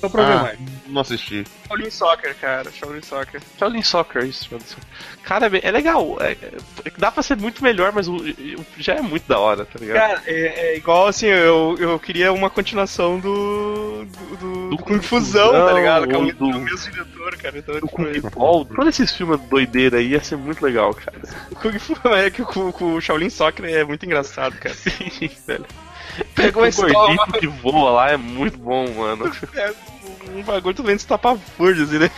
[0.00, 0.58] Ver Ah, mais.
[0.86, 1.44] não assisti.
[1.66, 2.70] Shaolin Soccer, cara.
[2.70, 3.40] Shaolin Soccer.
[3.58, 4.44] Shaolin Soccer, isso.
[4.48, 4.84] Shaolin Soccer.
[5.24, 6.16] Cara, é, é legal.
[6.20, 9.64] É- é- dá pra ser muito melhor, mas o- o- já é muito da hora,
[9.64, 9.96] tá ligado?
[9.98, 14.04] Cara, é, é igual assim, eu, eu queria uma continuação do.
[14.04, 16.06] do, do, do Kung Fusão, tá ligado?
[16.06, 17.58] Que é o, do- do mesmo diretor, cara.
[17.58, 21.18] Então, O tipo, Kung Ball, todos esses filmes doideira aí ia ser muito legal, cara.
[21.50, 22.46] o Kung Fu é que o,
[22.80, 24.74] o, o Shaolin Soccer é muito engraçado, cara.
[24.76, 25.66] Sim, velho.
[26.34, 29.30] Pega uma o escola, gordito que voa lá é muito bom, mano.
[29.52, 29.74] pega
[30.34, 32.10] um bagulho, vem de estapafúrdio, assim, né?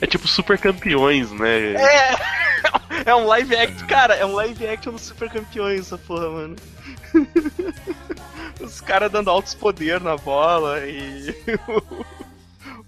[0.00, 1.74] É tipo super campeões, né?
[1.74, 2.16] É,
[3.10, 6.56] é um live act, cara, é um live action dos super campeões, essa porra, mano.
[8.60, 11.34] Os caras dando altos poder na bola e.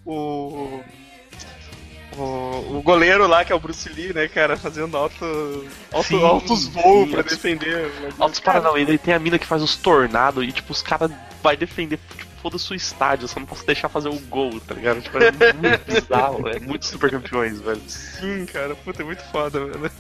[0.05, 0.83] o.
[2.17, 5.25] O, o goleiro lá, que é o Bruce Lee, né, cara, fazendo alto,
[5.91, 7.91] alto, Sim, altos voos pra defender.
[8.19, 11.11] Altos Paranauê, ele tem a mina que faz os tornados e tipo, os caras
[11.43, 14.75] vai defender tipo, foda-se o estádio, eu só não posso deixar fazer o gol, tá
[14.75, 15.01] ligado?
[15.01, 17.81] Tipo, é muito bizarro, é muito super campeões, velho.
[17.87, 19.91] Sim, cara, puta, é muito foda, mano.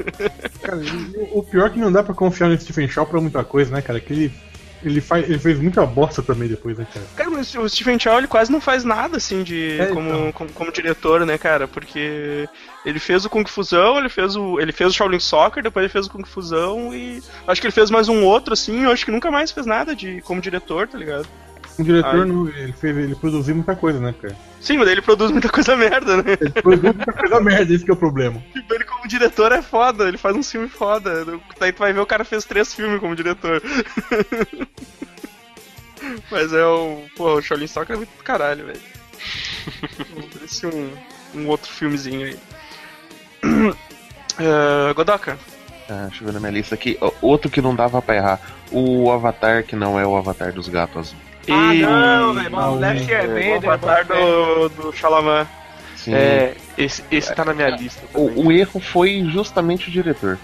[0.60, 0.78] Cara,
[1.32, 3.80] o pior é que não dá pra confiar no Stephen Shaw pra muita coisa, né,
[3.80, 4.00] cara?
[4.00, 4.34] Que ele,
[4.84, 7.06] ele, faz, ele fez muita bosta também depois, né, cara?
[7.16, 10.32] Cara, mas o Stephen Chow ele quase não faz nada assim de É, como, então.
[10.32, 11.66] como, como diretor, né, cara?
[11.68, 12.48] Porque
[12.84, 15.92] ele fez o Kung Fusão, ele fez o ele fez o Shaolin Soccer, depois ele
[15.92, 19.04] fez o Kung Fusão e acho que ele fez mais um outro assim, eu acho
[19.04, 21.26] que nunca mais fez nada de como diretor, tá ligado?
[21.78, 22.24] O diretor, Ai.
[22.26, 24.36] não, ele, fez, ele produziu muita coisa, né, cara?
[24.60, 26.36] Sim, mas ele produz muita coisa merda, né?
[26.40, 28.42] Ele produziu muita coisa merda, esse que é o problema.
[28.52, 31.24] Tipo, ele como diretor é foda, ele faz um filme foda.
[31.58, 33.62] Daí tu vai ver o cara fez três filmes como diretor.
[36.30, 37.02] Mas é o.
[37.16, 38.80] Pô, o Shaolin Soccer é muito do caralho, velho.
[40.32, 40.90] Parece um,
[41.34, 42.38] um outro filmezinho aí.
[43.44, 45.38] Uh, Godoka.
[45.88, 46.98] Ah, deixa eu ver na minha lista aqui.
[47.20, 48.40] Outro que não dava pra errar.
[48.70, 51.31] O Avatar que não é o Avatar dos gatos azul.
[51.50, 52.50] Ah, E- não, velho.
[52.50, 53.68] não, Left é, Airbender.
[53.68, 55.46] o avatar do, do Chalaman.
[55.96, 56.14] Sim.
[56.14, 58.00] É, esse, esse tá na minha lista.
[58.14, 60.38] O, o erro foi justamente o diretor.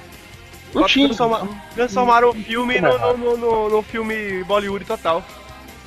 [0.74, 1.07] Não tinha.
[1.07, 5.24] Transforma- Transformaram o filme no, no, no, no- no filme Bollywood total.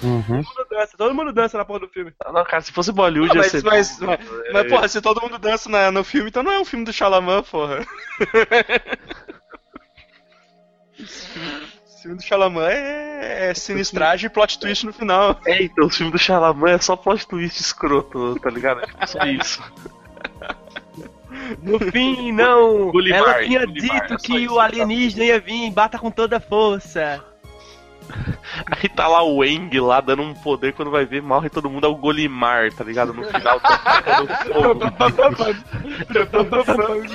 [0.03, 0.23] Uhum.
[0.23, 2.11] Todo mundo dança, todo mundo dança na porra do filme.
[2.33, 3.63] Não, cara, se fosse Bollywood Ah, ia mas, ser.
[3.63, 4.43] mas, mas, mano.
[4.51, 6.83] mas, É, porra, se todo mundo dança na- no filme, então não é um filme
[6.83, 7.85] do Chalaman, porra.
[12.01, 15.39] Filme- do Chalaman é, é sinistragem e plot twist no final.
[15.45, 18.81] É, então, o filme do Xalaman é só plot twist escroto, tá ligado?
[18.99, 19.61] É só isso.
[21.61, 22.91] No fim, não.
[22.91, 26.39] Gulimar, Ela tinha dito é que isso o alienígena ia vir, bata com toda a
[26.41, 27.23] força.
[28.65, 31.85] Aí tá lá o Eng lá dando um poder quando vai ver, morre todo mundo,
[31.85, 33.13] é o Golimar, tá ligado?
[33.13, 34.03] No final tá.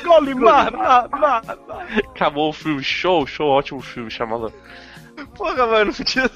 [0.04, 1.86] Golimar, ma, ma, ma.
[2.14, 4.52] Acabou o filme, show, show, ótimo filme, chamado.
[5.34, 6.30] Porra, mano, podia.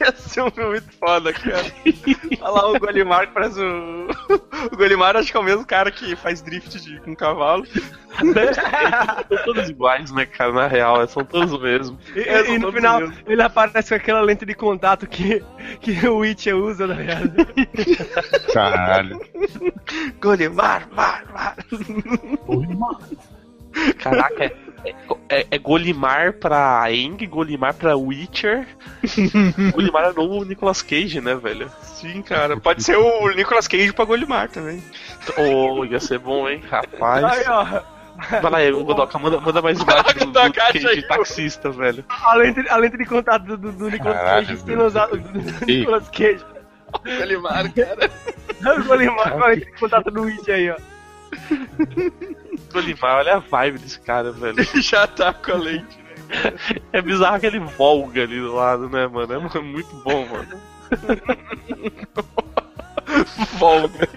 [0.00, 1.64] Ia ser um filme muito foda, cara.
[2.40, 4.08] Olha lá o Golimar que parece o.
[4.72, 6.98] O Golimar acho que é o mesmo cara que faz drift de...
[7.00, 7.66] com cavalo.
[7.66, 10.52] São todos iguais, né, cara?
[10.52, 11.98] Na real, é, são todos o mesmo.
[12.14, 13.14] E, É, e no final, mesmo.
[13.26, 15.42] ele aparece com aquela lente de contato que,
[15.80, 17.32] que o Witcher usa, tá ligado?
[18.52, 19.20] Caralho.
[20.20, 21.56] Golimar, mar, mar.
[23.98, 24.52] Caraca,
[25.28, 28.66] é, é, Golimar pra Eng, Golimar pra Witcher.
[29.72, 31.70] Golimar é o novo Nicolas Cage, né, velho?
[31.82, 32.58] Sim, cara.
[32.58, 34.82] Pode ser o Nicolas Cage pra Golimar também.
[35.38, 37.24] Oh, ia ser bom, hein, rapaz.
[37.24, 37.82] Aí, ó,
[38.30, 42.04] Vai lá, aí, Godoka, manda, manda mais imagem do, do Cage aí, taxista, velho.
[42.08, 45.66] a lente, a lente de contato do, do, do Nicolas Caralho, Cage, usado do, do
[45.66, 46.44] Nicolas Cage.
[47.18, 48.10] Golimar, cara.
[48.86, 50.76] Golimar com a lente de contato do Witcher aí, ó.
[52.74, 54.58] Golimar, olha a vibe desse cara, velho.
[54.60, 55.96] Ele já tá com a lente.
[56.92, 59.32] É bizarro aquele Volga ali do lado, né, mano?
[59.32, 60.60] É mu- muito bom, mano.
[63.58, 64.08] Volga.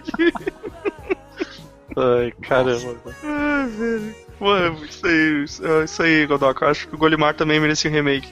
[1.95, 2.95] Ai, caramba.
[3.23, 4.15] Ai, velho.
[4.39, 6.65] Mano, isso aí, isso- isso aí, Godoka.
[6.65, 8.31] Eu acho que o Golimar também merecia um remake.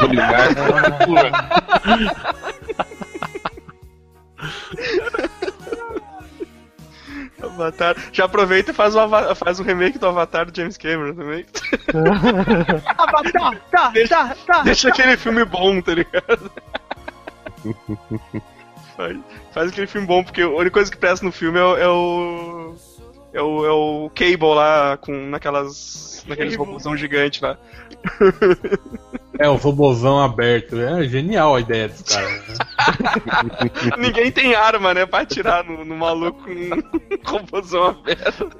[0.00, 0.48] Golimar.
[7.42, 7.96] Avatar.
[8.12, 11.46] Já aproveita e faz o, ava- faz o remake do Avatar do James Cameron também.
[12.98, 14.62] Avatar, tá, tá, tá.
[14.62, 16.50] Deixa aquele filme bom, tá ligado?
[18.96, 19.16] faz,
[19.52, 21.88] faz aquele filme bom, porque a única coisa que presta no filme é, o- é
[21.88, 22.74] o.
[23.30, 26.24] É o, é o Cable lá, com naquelas.
[26.26, 27.58] naqueles robôzão gigante lá.
[29.38, 30.78] É, o robôzão aberto.
[30.80, 32.28] É genial a ideia desse cara.
[32.28, 32.42] Né?
[33.96, 36.82] Ninguém tem arma, né, pra atirar no, no maluco com um
[37.24, 38.50] robôzão aberto.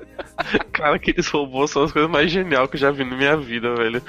[0.73, 3.75] Cara, aqueles robôs são as coisas mais geniais que eu já vi na minha vida,
[3.75, 4.01] velho.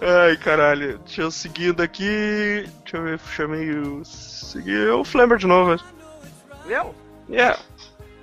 [0.00, 0.98] Ai, caralho.
[1.04, 2.64] Deixa eu seguindo aqui.
[2.82, 4.02] Deixa eu ver, chamei o.
[4.04, 5.78] Seguir o Flammer de novo.
[6.66, 6.94] Eu?
[7.28, 7.58] Yeah.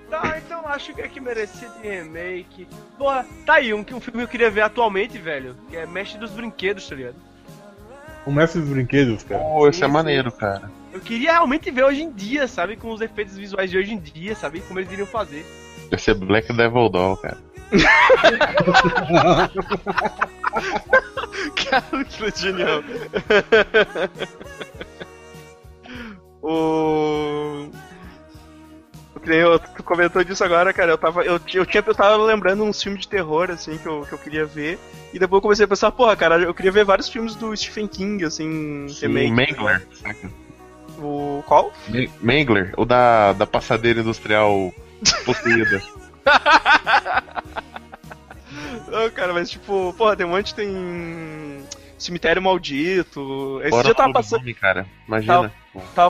[0.10, 2.68] Tá, então acho que é que merecia de remake.
[2.98, 5.56] Porra, tá aí um, que- um filme que eu queria ver atualmente, velho.
[5.70, 7.16] Que é Mestre dos Brinquedos, tá ligado?
[8.26, 9.42] O mestre dos brinquedos, cara.
[9.42, 10.70] Pô, esse é maneiro, cara.
[10.92, 12.76] Eu queria realmente ver hoje em dia, sabe?
[12.76, 14.60] Com os efeitos visuais de hoje em dia, sabe?
[14.60, 15.46] Como eles iriam fazer.
[15.90, 17.38] Vai ser Black Devil Doll, cara.
[21.70, 22.82] Cara, que genial.
[26.42, 27.70] o.
[29.36, 30.92] Eu- Tu comentou disso agora, cara.
[30.92, 34.06] Eu tava, eu, eu, tinha, eu tava lembrando uns filmes de terror, assim, que eu,
[34.08, 34.80] que eu queria ver.
[35.14, 37.88] E depois eu comecei a pensar, porra, cara, eu queria ver vários filmes do Stephen
[37.88, 39.32] King, assim, O remake.
[39.56, 40.30] Mangler, saca?
[41.00, 41.44] O.
[41.46, 41.72] Qual?
[41.88, 44.74] Ma- Mangler, o da, da passadeira industrial
[45.26, 45.82] possuída.
[48.88, 51.64] Não, cara, mas tipo, porra, tem um monte tem.
[51.98, 53.60] Cemitério Maldito.
[53.62, 54.86] Esse Fora dia tava o passando, nome, cara.
[55.08, 55.34] Imagina.
[55.34, 55.54] tava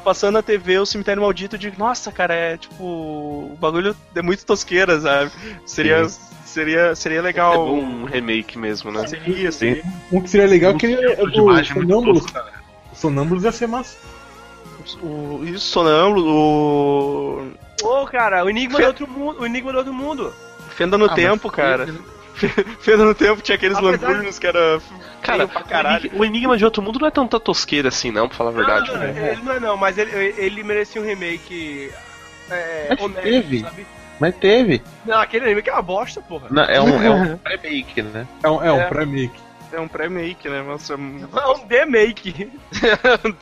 [0.03, 1.74] passando na TV o Cemitério Maldito de.
[1.78, 2.84] Nossa, cara, é tipo.
[2.84, 5.32] O bagulho é muito tosqueira, sabe?
[5.65, 6.07] Seria.
[6.45, 7.53] Seria, seria É legal.
[7.65, 9.05] bom um remake mesmo, né?
[9.05, 9.84] Seria, seria.
[10.11, 12.53] Um que seria legal é que é do Sonâmbulos, cara.
[12.91, 13.97] O Sonâmbulos ia ser massa.
[15.03, 17.47] O, isso, Sonâmbulo, o.
[17.84, 19.41] Ô, cara, o Enigma Fe- do outro mundo.
[19.41, 20.34] O Enigma do outro mundo.
[20.70, 21.88] Fenda no Ah, Tempo, cara.
[22.80, 24.80] Fenda no Tempo tinha aqueles Apesar lamburnos que era.
[25.22, 26.12] Cara, feio pra caralho.
[26.14, 28.88] o Enigma de Outro Mundo não é tanta tosqueira assim, não, pra falar a verdade.
[28.88, 29.32] Não, não, né?
[29.32, 31.92] ele não é não, mas ele, ele merecia um remake.
[32.50, 33.60] É, Mas honesto, teve.
[33.60, 33.86] sabe?
[34.20, 34.82] Mas teve.
[35.06, 36.48] Não, aquele remake é uma bosta, porra.
[36.50, 38.28] Não, é um, é um remake, né?
[38.42, 38.86] É um, é um É.
[38.88, 39.40] pré-make.
[39.74, 40.62] É um pré-make, né?
[40.64, 42.50] Nossa, é um- É um remake.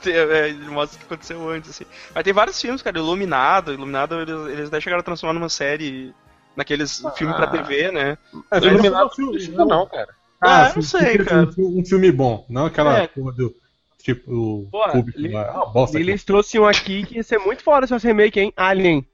[0.08, 1.86] é, ele mostra o que aconteceu antes, assim.
[2.14, 2.98] Mas tem vários filmes, cara.
[2.98, 3.72] Iluminado.
[3.74, 6.14] Iluminado, eles, eles até chegaram a transformar numa série.
[6.56, 8.18] Naqueles filmes pra TV, né?
[8.52, 10.10] É, Não, filme- não, filme- não, não, cara.
[10.42, 11.52] Ah, eu filme- sei, filme- cara.
[11.52, 13.08] filme- Um filme bom, não aquela É.
[13.08, 13.54] porra do.
[14.02, 15.48] Tipo, o Pô, Kubrick li- lá.
[15.48, 16.00] É uma bosta.
[16.00, 18.54] Eles trouxeram um aqui que ia ser muito foda se fosse remake, hein?
[18.56, 19.06] Alien.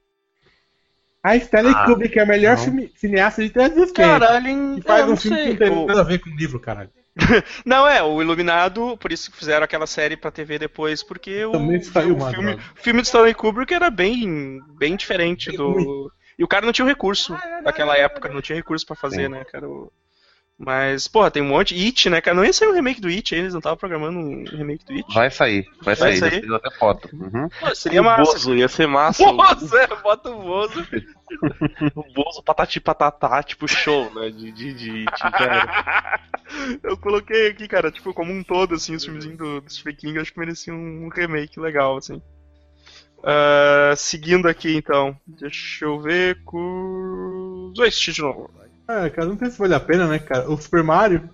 [1.22, 2.64] A Stanley Ah, Kubrick é a melhor não.
[2.64, 3.94] filme, cineasta de todos os tempos.
[4.18, 4.74] Caralho, hein?
[4.78, 5.50] E faz eu um não filme que sei.
[5.52, 6.90] não tem O- nada a ver com o livro, caralho.
[7.66, 11.52] Não, é, o Iluminado, por isso que fizeram aquela série pra TV depois, porque o,
[11.52, 16.10] Também saiu o filme, o filme de Stanley Kubrick era bem, bem diferente Bem do.
[16.38, 19.28] E o cara não tinha o recurso naquela época, não tinha recurso pra fazer, Sim.
[19.28, 19.68] né, cara?
[19.68, 19.92] O-
[20.58, 21.74] Mas, porra, tem um monte.
[21.74, 22.36] It, né, cara?
[22.36, 25.12] Não ia sair um remake do It, eles não estavam programando um remake do It.
[25.14, 26.30] Vai sair, vai, Vai sair.
[26.30, 26.46] sair?
[26.46, 27.08] Já até foto.
[27.12, 27.48] Uhum.
[27.60, 28.22] Pô, seria o massa.
[28.32, 29.24] Bozo ia ser massa.
[29.32, 30.86] Bozo, é, bota o Bozo.
[31.96, 34.28] O Bozo patati patatá, tipo show, né?
[34.30, 36.20] De, de, de, de cara.
[36.82, 40.16] Eu coloquei aqui, cara, tipo, como um todo, assim, os filmezinhos do, do Stephen King,
[40.16, 42.20] eu acho que merecia um remake legal, assim.
[43.24, 45.16] Ah, seguindo aqui, então.
[45.26, 47.72] Deixa eu ver com...
[47.76, 48.50] Zoist de novo.
[48.88, 50.50] Ah, cara, não sei se vale a pena, né, cara?
[50.50, 51.28] O Super Mario.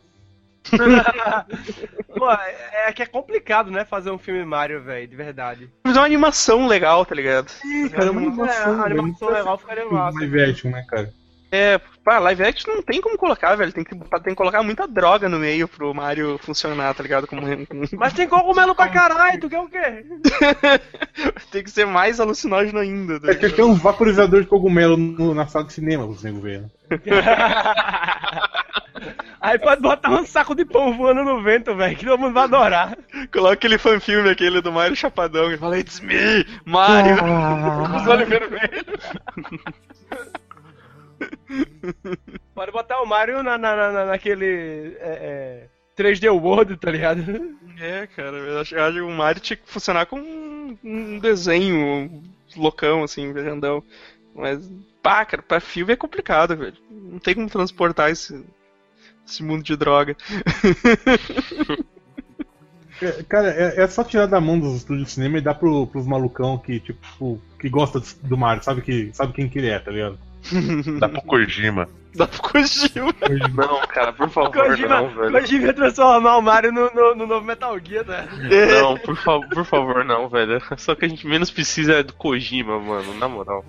[2.17, 3.85] Pô, é, é que é complicado, né?
[3.85, 5.71] Fazer um filme Mario, velho, de verdade.
[5.83, 7.51] Fazer uma animação legal, tá ligado?
[7.65, 9.01] Ih, cara, é uma É, animação, a velho.
[9.01, 10.19] animação legal ficaria massa.
[10.19, 11.11] live action, né, cara?
[11.51, 13.73] É, pá, live action não tem como colocar, velho.
[13.73, 17.27] Tem que, tem que colocar muita droga no meio pro Mario funcionar, tá ligado?
[17.27, 17.41] Como,
[17.97, 20.05] Mas tem cogumelo pra caralho, tu quer o quê?
[21.51, 23.19] tem que ser mais alucinógeno ainda.
[23.19, 26.39] tá É que tem um vaporizador de cogumelo no- na sala de cinema, os nego
[26.41, 26.61] ver.
[26.63, 26.69] né?
[29.41, 32.45] Aí pode botar um saco de pão voando no vento, velho, que todo mundo vai
[32.45, 32.99] adorar.
[33.33, 38.29] Coloca aquele fanfilme aquele do Mario Chapadão, que fala, It's me, Mario, com os olhos
[38.29, 39.13] vermelhos.
[42.55, 47.23] Pode botar o Mario na, na, na- naquele é, é, 3D World, tá ligado?
[47.81, 51.19] É, cara, eu acho, eu acho que o Mario tinha que funcionar com um, um
[51.19, 52.23] desenho
[52.57, 53.83] loucão, assim, grandão.
[54.35, 54.71] Mas,
[55.03, 56.77] pá, cara, pra filme é complicado, velho.
[56.91, 58.45] Não tem como transportar esse,
[59.27, 60.17] esse mundo de droga.
[63.01, 65.87] É, Cara, é, é só tirar da mão dos estúdios de cinema e dar pro,
[65.87, 69.69] pros malucão que, tipo, que gosta do, do Mario, sabe, que, sabe quem que ele
[69.69, 70.19] é, tá ligado?
[70.99, 71.89] Dá pro Kojima.
[72.15, 73.15] Dá pro Kojima.
[73.55, 75.33] Não, cara, por favor, Kojima, não, velho.
[75.33, 78.29] Kojima ia transformar o Mario no, no, no novo Metal Gear, né?
[78.81, 80.61] Não, por, fa por favor, não, velho.
[80.77, 83.65] Só que a gente menos precisa é do Kojima, mano, na moral.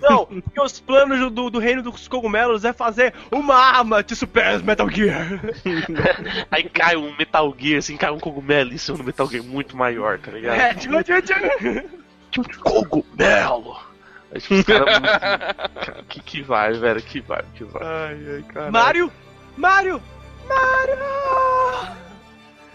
[0.00, 4.62] Não, porque os planos do, do reino dos cogumelos é fazer uma arma de Super
[4.62, 5.40] Metal Gear.
[6.50, 9.76] Aí cai um Metal Gear, assim, cai um cogumelo em cima do Metal Gear muito
[9.76, 10.60] maior, tá ligado?
[10.60, 12.52] É, tchum, tchum, tchum.
[12.60, 13.85] Cogumelo!
[14.32, 15.20] Aí, tipo, os caras muito...
[15.86, 17.82] Cara, que, que vai, velho, que vai, que vai.
[17.82, 18.70] Ai, ai.
[18.70, 19.12] Mario!
[19.56, 20.02] Mario!
[20.48, 22.05] Mario!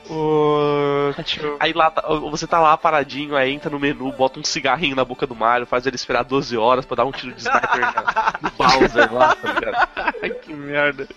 [0.10, 1.12] O...
[1.60, 5.06] Aí lá, tá- você tá lá paradinho, aí entra no menu, bota um cigarrinho na
[5.06, 8.34] boca do Mario, faz ele esperar 12 horas pra dar um tiro de sniper na-
[8.42, 9.88] no Bowser lá, tá ligado?
[10.22, 11.08] Ai, que merda.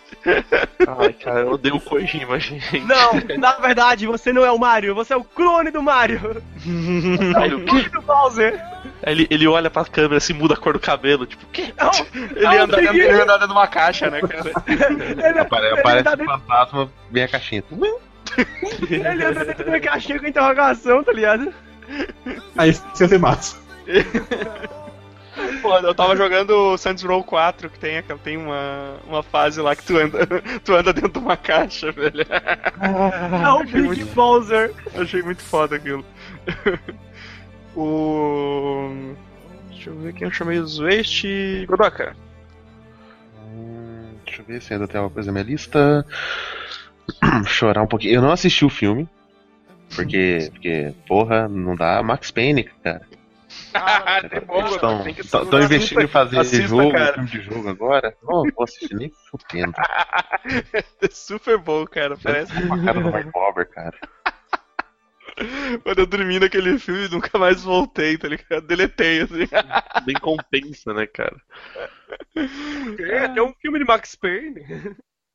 [0.99, 2.81] Ai, cara, eu odeio o Kojima, gente.
[2.81, 6.43] Não, na verdade, você não é o Mario, você é o clone do Mario.
[7.37, 7.65] Aí, o?
[7.65, 8.63] Clone do Bowser.
[9.07, 11.73] Ele, ele olha pra câmera assim, muda a cor do cabelo, tipo, o quê?
[11.77, 11.91] Não,
[12.37, 14.51] Ele não, anda, ele anda dentro de uma caixa, né, cara?
[14.67, 17.63] ele, Apare- ele Aparece dentro, fantasma, vem a caixinha.
[18.91, 21.53] ele anda dentro de uma caixinha com interrogação, tá ligado?
[22.57, 23.57] Aí ser massa.
[25.61, 29.75] Pô, eu tava jogando Saints Row 4, que tem, aquela- tem uma, uma fase lá
[29.75, 30.19] que tu anda,
[30.65, 32.25] tu anda dentro de uma caixa, velho.
[33.43, 34.73] Não, achei Big muito- Bowser.
[34.95, 36.05] Achei muito foda aquilo.
[37.77, 39.15] o.
[39.71, 41.25] Deixa eu ver quem eu chamei o Zwest
[41.67, 42.17] Godoka.
[43.53, 46.07] Hum, Deixa eu ver se ainda tem alguma coisa na minha lista.
[47.47, 48.15] Chorar um pouquinho.
[48.15, 49.09] Eu não assisti o filme.
[49.95, 53.07] Porque, porque, porra, não dá Max Payne, cara.
[54.33, 57.15] é bom, Estão investindo em fazer assista, jogo, cara.
[57.15, 58.17] filme de jogo agora.
[58.23, 59.75] Não vou assistir nem fudendo.
[61.01, 62.17] É super bom, cara.
[62.17, 63.99] Parece Uma cara do Mark Wahlberg, cara.
[65.83, 68.67] quando eu dormi naquele filme nunca mais voltei, tá ligado?
[68.67, 69.47] Deletei, assim.
[70.07, 71.37] Nem compensa, né, cara?
[73.01, 74.63] É, tem um filme de Max Payne.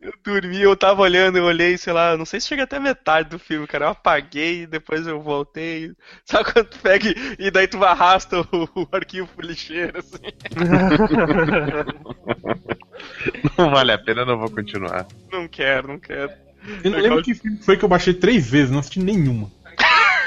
[0.01, 3.29] Eu dormi, eu tava olhando, eu olhei, sei lá, não sei se chega até metade
[3.29, 3.85] do filme, cara.
[3.85, 5.91] Eu apaguei, depois eu voltei.
[6.23, 8.45] Sabe quando tu pega e, e daí tu arrasta o,
[8.75, 10.31] o arquivo pro lixeiro, assim.
[13.57, 15.05] Não vale a pena, eu não vou continuar.
[15.31, 16.31] Não quero, não quero.
[16.83, 19.51] Eu não lembro que filme foi que eu baixei três vezes, não assisti nenhuma.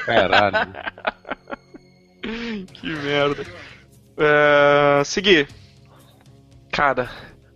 [0.04, 0.72] Caralho.
[2.72, 3.44] Que merda.
[4.16, 5.48] É, seguir.
[6.70, 7.10] Cara,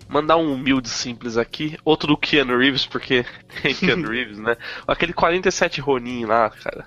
[0.09, 1.77] mandar um humilde simples aqui.
[1.85, 3.25] Outro do Keanu Reeves, porque
[3.63, 4.57] tem Keanu Reeves, né?
[4.87, 6.85] Aquele 47 Ronin lá, cara.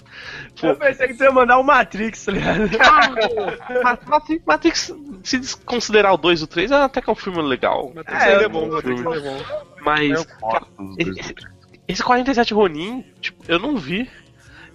[0.59, 2.59] Pô, Eu pensei que tu ia mandar o Matrix, tá ligado?
[3.83, 4.93] Ma- Matrix, Matrix,
[5.23, 7.91] se desconsiderar o 2 e o 3, até que é um filme legal.
[7.95, 9.43] Matrix É, ainda é eu- bom, Matrix é bom.
[9.81, 10.27] Mas,
[10.97, 11.35] esse,
[11.87, 14.09] esse 47 Ronin, tipo, eu não vi.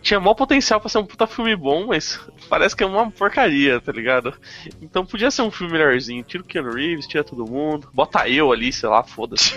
[0.05, 3.80] Tinha maior potencial pra ser um puta filme bom, mas parece que é uma porcaria,
[3.80, 4.34] tá ligado?
[4.82, 6.22] Então podia ser um filme melhorzinho.
[6.22, 7.88] Tira o Keanu Reeves, tira todo mundo.
[7.92, 9.55] Bota eu ali, sei lá, foda-se.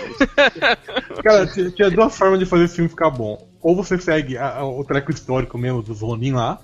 [1.22, 3.46] Cara, tinha duas formas de fazer esse filme ficar bom.
[3.60, 6.58] Ou você segue a- a- o treco histórico mesmo dos Ronin lá,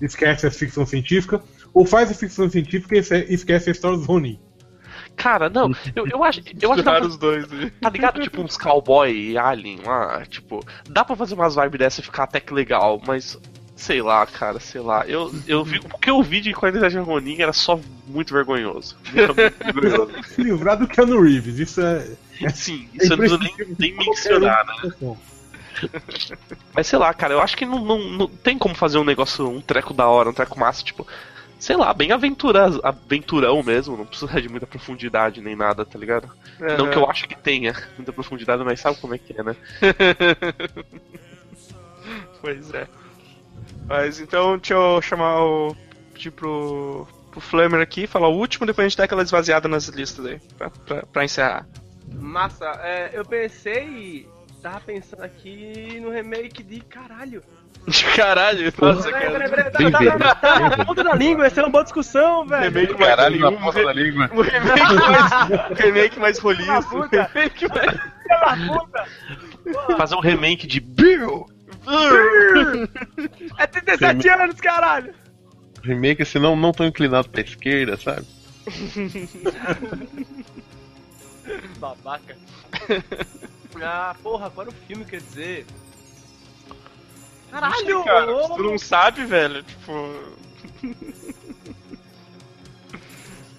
[0.00, 4.06] esquece a ficção científica, ou faz a ficção científica e esque- esquece a história dos
[4.06, 4.38] Ronin.
[5.16, 6.40] Cara, não, eu, eu acho.
[6.60, 7.48] Eu acho que dá Misturar pra- os dois.
[7.48, 7.70] né?
[7.80, 8.20] Tá ligado?
[8.20, 10.24] Tipo uns cowboy e alien lá.
[10.26, 13.38] Tipo, dá pra fazer umas vibes dessa e ficar até que legal, mas.
[13.76, 15.04] Sei lá, cara, sei lá.
[15.08, 18.96] Eu, eu vi, o que eu vi de qualidade Ronin era só muito vergonhoso.
[19.12, 19.34] Muito
[19.80, 20.12] vergonhoso.
[20.24, 22.06] Se livrar do Keanu Reeves, isso é.
[22.54, 25.16] Sim, isso eu não nem, nem mencionar, né?
[26.74, 29.48] Mas sei lá, cara, eu acho que não, não, não tem como fazer um negócio,
[29.48, 31.06] um treco da hora, um treco massa, tipo.
[31.62, 36.28] Sei lá, bem aventura, aventurão mesmo, não precisa de muita profundidade nem nada, tá ligado?
[36.58, 39.56] Não que eu acho que tenha muita profundidade, mas sabe como é que é, né?
[42.40, 42.88] Pois é.
[43.86, 45.76] Mas então, deixa eu chamar o.
[46.12, 47.06] pedir pro.
[47.30, 50.40] pro Flamer aqui, falar o último, depois a gente dá aquela esvaziada nas listas aí,
[50.58, 51.64] pra, pra, pra encerrar.
[52.12, 54.28] Massa, é, eu pensei.
[54.60, 57.40] Tava pensando aqui no remake de caralho.
[58.16, 59.48] Caralho, nossa, Peraí, cara.
[59.50, 61.82] peraí, peraí, Bem tá, tá, tá, tá na ponta da língua, essa é uma boa
[61.82, 62.62] discussão, velho.
[62.72, 64.26] Remake mais Caralho, na ponta da língua.
[64.32, 66.88] remake mais, remake mais roliço.
[66.88, 67.30] Puta.
[67.34, 67.98] remake mais.
[69.96, 71.46] Fazer um remake de Bill!
[73.58, 75.12] É 37 anos, caralho.
[75.82, 78.24] Remake, se não, não tão inclinado pra esquerda, sabe?
[81.78, 82.36] Babaca.
[83.82, 85.66] Ah, porra, agora o filme quer dizer.
[87.52, 89.92] Caralho, Cara, tu não sabe, velho, tipo.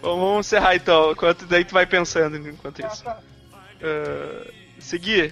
[0.01, 3.03] Bom, vamos encerrar então, enquanto daí tu vai pensando enquanto isso.
[3.07, 3.19] Ah,
[4.79, 5.31] seguir.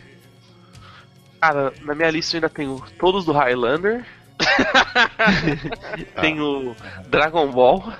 [1.41, 4.05] Cara, na minha lista eu ainda tenho todos do Highlander.
[6.21, 6.75] tenho
[7.09, 7.91] Dragon Ball.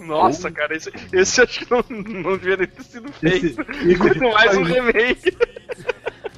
[0.00, 3.60] Nossa, cara, esse, esse acho que não, não devia nem ter sido Esse, feito.
[3.70, 5.36] esse Muito mais um remake.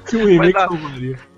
[0.05, 1.30] Se o remake salvaria.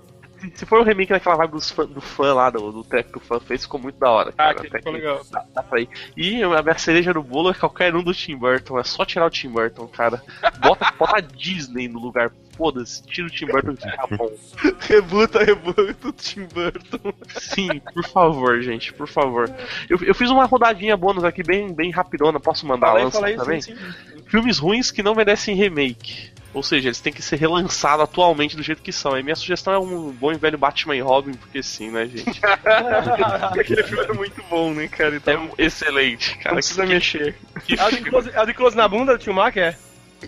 [0.55, 3.21] Se, for um remake naquela vibe fã- do fã lá, do, do track que o
[3.21, 4.29] fã fez, ficou muito da hora.
[4.37, 5.21] Ah, Cara, que Até ficou que legal.
[5.31, 5.89] Dá, dá pra ir.
[6.17, 8.79] E a minha cereja no bolo é qualquer um do Tim Burton.
[8.79, 10.21] É só tirar o Tim Burton, cara.
[10.59, 12.31] Bota, bota a Disney no lugar.
[12.55, 14.29] Foda-se, tira o Tim Burton que fica bom.
[14.87, 17.13] Rebuta, rebuta o Tim Burton.
[17.39, 19.49] Sim, por favor, gente, por favor.
[19.89, 23.25] Eu, eu fiz uma rodadinha bônus aqui bem, bem rapidona, posso mandar Fala aí, lança
[23.25, 23.61] aí, também?
[23.61, 24.23] sim, sim.
[24.27, 26.31] Filmes ruins que não merecem remake.
[26.53, 29.17] Ou seja, eles têm que ser relançados atualmente do jeito que são.
[29.17, 32.39] E minha sugestão é um bom e velho Batman e Robin, porque sim, né, gente?
[33.59, 35.15] Aquele filme é muito bom, né, cara?
[35.15, 36.49] Então, É excelente, cara.
[36.49, 37.35] não precisa que, mexer.
[37.65, 39.75] que É o de close, é o de close na bunda do Tio Mac, é?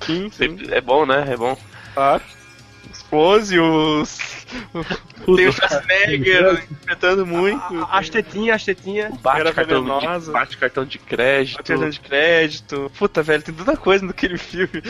[0.04, 1.26] Sim, sempre- é bom, né?
[1.32, 1.56] É bom.
[1.96, 2.22] Claro.
[2.94, 4.46] Os pose, os.
[5.26, 7.60] Tem o Schwarzenegger interpretando muito.
[7.90, 9.12] A- As tetinhas, as tetinhas.
[9.22, 10.32] Bate Era cartão, de, venenosa.
[10.32, 11.64] bate cartão de crédito.
[11.64, 12.92] Cartão de crédito.
[12.98, 14.84] Puta, velho, tem tanta coisa naquele filme.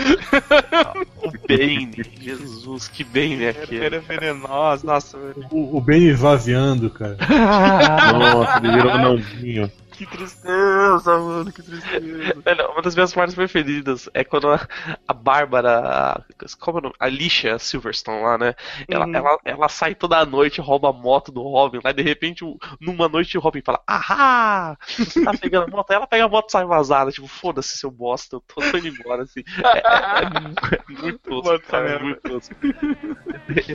[1.23, 2.03] O Bane.
[2.21, 3.85] Jesus, que Bane é aquele.
[3.85, 5.47] Era venenosa, nossa, velho.
[5.51, 7.15] O, o Ben esvaziando, cara.
[8.13, 9.71] Nossa, ele virou anãozinho.
[9.97, 12.33] Que tristeza, mano, que tristeza.
[12.43, 14.67] Velho, uma das minhas partes preferidas é quando a,
[15.07, 16.23] a Bárbara.
[16.59, 16.95] Como é o nome?
[16.99, 18.55] A Alicia Silverstone lá, né?
[18.89, 19.15] Ela, Uhum.
[19.15, 21.79] ela, ela sai toda noite, rouba a moto do Robin.
[21.83, 22.43] Lá de repente,
[22.79, 24.77] numa noite, o Robin fala: Ahá!
[24.87, 25.89] Você tá pegando a moto?
[25.91, 27.11] Aí ela pega a moto e sai vazada.
[27.11, 29.23] Tipo, foda-se, seu bosta, eu tô, tô indo embora.
[29.23, 29.43] Assim.
[29.63, 32.55] É, é- é mu- é muito tosco, cara, é muito tosco.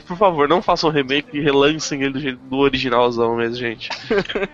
[0.07, 3.89] Por favor, não façam um remake e relancem ele do, jeito- do originalzão mesmo, gente.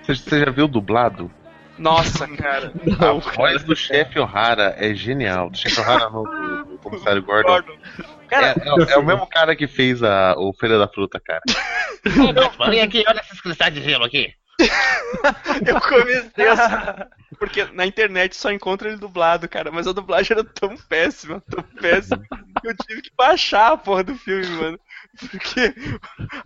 [0.04, 1.30] Você, você já viu dublado?
[1.78, 2.72] Nossa, cara.
[3.00, 5.50] A voz do chefe O'Hara é genial.
[5.50, 7.48] Do chefe O'Hara não, do, do comissário Gordon.
[7.48, 7.72] Gordon.
[8.30, 11.42] É, é- é o mesmo cara que fez a, o Feira da Fruta, cara.
[12.70, 14.32] Vem aqui, olha esses cristais de gelo aqui.
[15.66, 17.06] Eu comecei a...
[17.38, 19.70] Porque na internet só encontra ele dublado, cara.
[19.70, 22.22] Mas a dublagem era tão péssima, tão péssima,
[22.60, 24.80] que eu tive que baixar a porra do filme, mano.
[25.16, 25.74] Porque.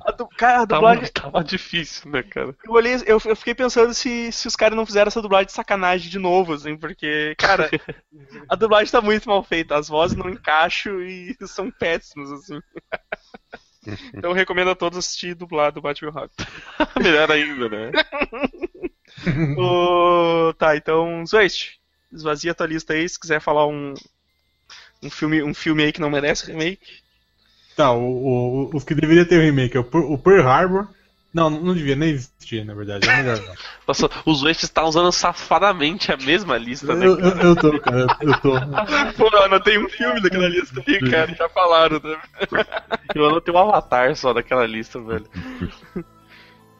[0.06, 0.28] A du...
[0.28, 1.12] Cara, a Tava, dublagem.
[1.12, 2.54] tava difícil, né, cara?
[2.64, 5.52] Eu, olhei, eu, eu fiquei pensando se, se os caras não fizeram essa dublagem de
[5.52, 7.70] sacanagem de novo, assim, porque, cara,
[8.48, 12.58] a dublagem tá muito mal feita, as vozes não encaixam e são péssimas, assim.
[14.14, 16.34] Então eu recomendo a todos assistir dublado Batman Rock.
[17.02, 17.92] Melhor ainda, né?
[20.58, 21.80] Tá, então, Zwest,
[22.12, 23.94] esvazia a tua lista aí, se quiser falar um,
[25.02, 27.02] um, filme, um filme aí que não merece remake.
[27.80, 30.88] Tá, o, o- os que deveria ter o remake é o, Pearl- o Pearl Harbor.
[31.32, 33.08] Não, não devia nem existir, na verdade.
[33.08, 33.54] É melhor não.
[33.88, 37.06] Nossa, os West está usando safadamente a mesma lista, né?
[37.06, 38.52] Eu, eu, eu tô, cara, eu tô.
[39.16, 42.18] Pô, eu anotei um filme daquela lista aí, cara, já falaram, né?
[43.14, 45.24] Eu anotei um avatar só daquela lista, velho.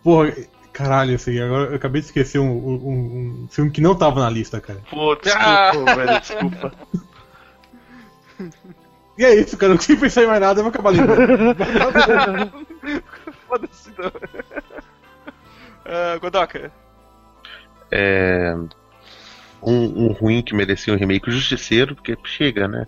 [0.05, 0.35] Porra,
[0.73, 4.29] caralho, aí, agora eu acabei de esquecer um, um- um filme que não tava na
[4.31, 4.81] lista, cara.
[4.91, 6.73] Pô, desculpa, velho, desculpa.
[9.21, 11.55] E é isso, cara, eu não consigo pensar em mais nada, eu vou acabar lembrando.
[13.47, 14.11] Foda-se, não.
[15.85, 16.73] Ah, Godoka.
[17.91, 18.55] É.
[19.63, 22.87] Um, um ruim que merecia um remake, o Justiceiro, porque chega, né?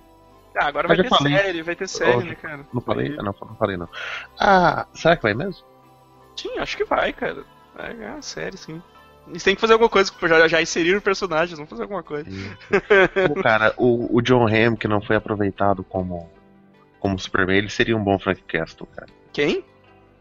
[0.56, 1.36] Ah, agora Mas vai ter falei.
[1.36, 2.66] série, vai ter série, né, cara?
[2.72, 3.10] Não falei?
[3.10, 3.88] Não, não falei não.
[4.40, 5.62] Ah, será que vai mesmo?
[6.34, 7.44] Sim, acho que vai, cara.
[7.74, 8.82] Vai ganhar uma série, sim.
[9.28, 12.28] Eles têm que fazer alguma coisa, já, já inseriram personagens, vamos fazer alguma coisa.
[13.28, 16.30] Pô, cara, o, o John Hamm, que não foi aproveitado como,
[16.98, 19.08] como Superman, ele seria um bom Frank Castle, cara.
[19.32, 19.64] Quem?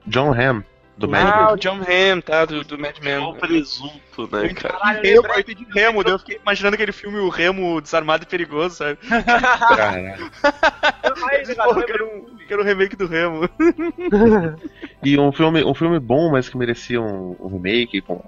[0.05, 0.63] John Hamm,
[0.97, 1.53] do Mad ah, Men.
[1.53, 3.19] o John Hamm, tá, do, do Mad Men.
[3.19, 5.01] O presunto, né, cara?
[5.01, 8.75] Remo, eu entendi Remo, daí eu fiquei imaginando aquele filme O Remo Desarmado e Perigoso,
[8.75, 8.97] sabe?
[9.07, 10.31] Caralho.
[11.03, 13.49] Eu quero um, quero um remake do Remo.
[15.03, 18.23] E um filme, um filme bom, mas que merecia um, um remake com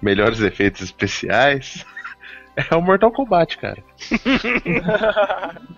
[0.00, 1.84] melhores efeitos especiais.
[2.70, 3.78] É o Mortal Kombat, cara.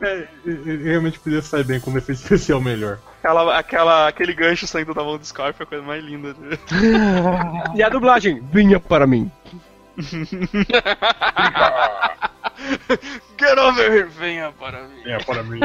[0.00, 0.26] É,
[0.84, 2.98] realmente podia sair bem com um efeito especial melhor.
[3.18, 6.34] Aquela, aquela, aquele gancho saindo da mão do Scorpion é a coisa mais linda.
[6.38, 6.56] né?
[7.76, 8.40] E a dublagem?
[8.52, 9.30] Vinha para mim.
[13.38, 15.02] Get over here, venha para mim.
[15.06, 15.60] É, para mim.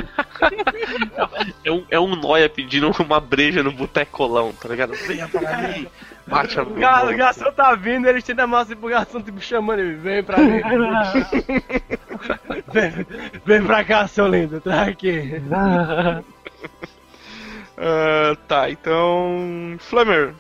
[1.63, 4.93] É um, é um nóia pedindo uma breja no botecolão, tá ligado?
[4.93, 5.87] Venha para mim.
[6.27, 9.21] Bate a O Ga- o Garçom tá vindo, ele estende a mão assim pro garçom,
[9.21, 10.61] tipo, chamando ele, vem pra mim.
[12.71, 12.91] vem,
[13.45, 15.41] vem pra cá, seu lindo, traz aqui.
[17.77, 19.75] Ah, tá, então.
[19.79, 20.33] Flammer.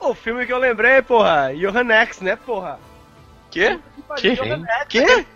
[0.00, 2.78] O filme que eu lembrei, porra, Johan X, né, porra?
[3.50, 3.78] Quê?
[4.16, 4.34] Que?
[4.36, 4.86] Johan X.
[4.88, 5.26] Quê?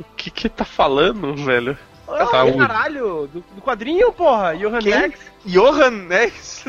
[0.00, 1.76] O que que tá falando, velho?
[2.12, 2.58] Oh, Saúde.
[2.58, 4.92] caralho, do, do quadrinho, porra, Johan Quem?
[4.92, 5.30] X.
[5.46, 6.16] Johan, não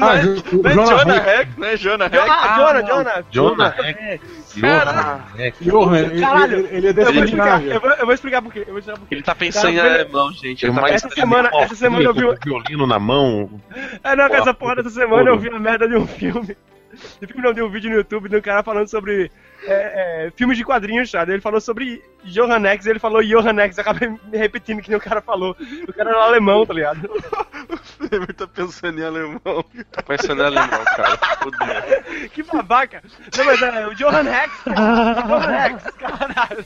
[0.08, 1.40] Ah, é, o- o não é Jonah Jonah Hex.
[1.40, 1.78] Hex, né?
[1.78, 2.30] Jonah Jo- Hex.
[2.30, 3.24] ah, Jonah, Jonah.
[3.32, 4.22] Jonah Hex.
[4.56, 5.58] Jonah Hex.
[5.62, 7.68] Johan, ele, Caralho, ele, ele é Eu linhagem.
[7.70, 8.60] eu vou, eu vou explicar por quê.
[8.60, 9.16] Eu vou explicar por quê.
[9.16, 9.94] Ele tá pensando em Tá vendo?
[9.96, 10.66] alemão, gente.
[10.66, 12.26] Ele tá Essa semana, essa semana eu vi.
[12.26, 13.50] O violino na mão.
[14.04, 15.40] É, não, com essa porra dessa semana eu Ouro.
[15.40, 16.56] vi a merda de um filme.
[17.20, 19.32] De filme não, de um vídeo no YouTube de um cara falando sobre
[19.64, 21.34] é, é, filmes de quadrinhos, sabe?
[21.34, 25.02] Ele falou sobre Johan X, ele falou Johan X, acabei me repetindo que nem o
[25.02, 25.56] cara falou.
[25.88, 27.10] O cara era alemão, tá ligado?
[27.72, 29.64] O Flammer tá pensando em alemão.
[29.92, 31.18] Tá pensando em alemão, cara.
[31.42, 32.30] Fudeu.
[32.32, 33.02] Que babaca!
[33.38, 35.22] Não, mas é o Johan X, cara.
[35.22, 36.66] Johan X, caralho.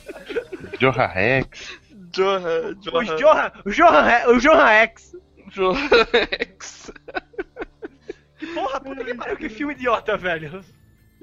[0.80, 3.16] Johan, O Johan.
[3.16, 5.16] Johan, o Johan, o Johan X.
[5.48, 5.76] Johan
[6.12, 6.92] Hex.
[8.54, 10.64] Porra, puta que pariu, que filme idiota, velho.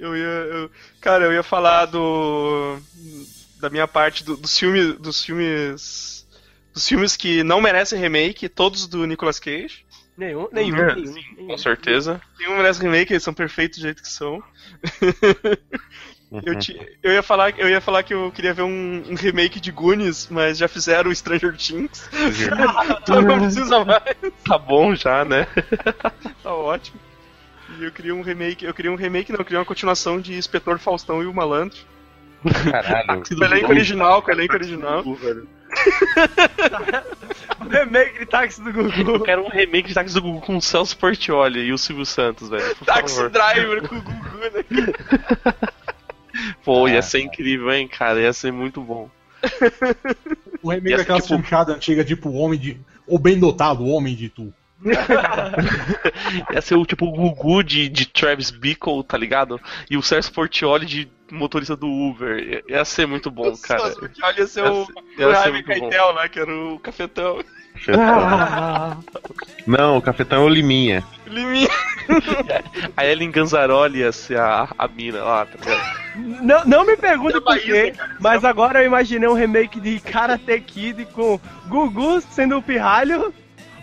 [0.03, 0.23] Eu ia.
[0.25, 2.77] eu- cara, eu ia falar do.
[3.59, 4.95] Da minha parte do- dos filmes.
[4.99, 6.27] Dos filmes.
[6.73, 9.85] Dos filmes que não merecem remake, todos do Nicolas Cage.
[10.17, 11.13] Nenhum, nenhum, É, nenhum.
[11.13, 11.57] Com nenhum.
[11.57, 12.21] certeza.
[12.39, 14.43] Nenhum merece remake, eles são perfeitos do jeito que são.
[16.45, 16.59] Eu, Uhum.
[16.59, 19.71] ti- eu, ia falar, eu ia falar que eu queria ver um, um remake de
[19.71, 22.09] Goonies, mas já fizeram o Stranger Things.
[23.03, 24.03] então não precisa mais.
[24.43, 25.47] Tá bom já, né?
[26.41, 26.99] Tá ótimo.
[27.79, 28.65] E eu queria um remake.
[28.65, 31.77] Eu queria um remake, não, eu queria uma continuação de Inspetor Faustão e o Malandro.
[32.69, 33.23] Caralho.
[33.27, 35.03] Com o elenco original, com o elenco original.
[37.69, 39.23] Remake de táxi do Eu Gugu.
[39.23, 42.49] quero um remake de Táxi do Google com o Celso Portioli e o Silvio Santos,
[42.49, 42.75] velho.
[42.75, 43.29] Por Taxi favor.
[43.31, 44.93] Driver com o Gugu, né?
[46.63, 48.19] Pô, ia ser incrível, hein, cara.
[48.21, 49.09] Ia ser muito bom.
[50.61, 52.77] O remake daquela tipo- chanchada antiga, tipo o homem de.
[53.07, 54.53] O bem dotado, o homem de tu.
[56.53, 59.59] Ia ser o tipo o Gugu de, de Travis Bickle, tá ligado?
[59.89, 62.37] E o Sérgio Portioli de motorista do Uber.
[62.39, 63.83] Ia- Ia ser muito bom, cara.
[63.83, 65.63] Nossa, porque olha ser o, Ia o ser Jaime.
[65.63, 66.27] Keitel, né?
[66.29, 67.39] Que era o cafetão.
[69.65, 71.03] Não, o cafetão é o Liminha.
[71.25, 71.69] Liminha.
[72.97, 76.03] A Ellen Ganzaroli ia ser a, a mina lá, tá ligado?
[76.43, 81.05] Não, não me pergunte por quê, mas agora eu imaginei um remake de Karate Kid
[81.05, 83.33] com Gugu sendo o Pirralho,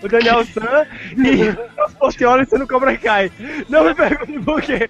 [0.03, 0.87] o Daniel San
[1.17, 1.49] e
[1.87, 3.31] os Portioli sendo o Cobra Kai.
[3.69, 4.89] Não me pergunte por quê.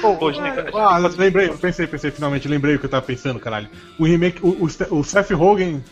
[0.00, 3.68] Pô, gente, Ah, lembrei, pensei, pensei, finalmente lembrei o que eu tava pensando, caralho.
[3.98, 5.82] O remake, o, o, o Seth Rogen,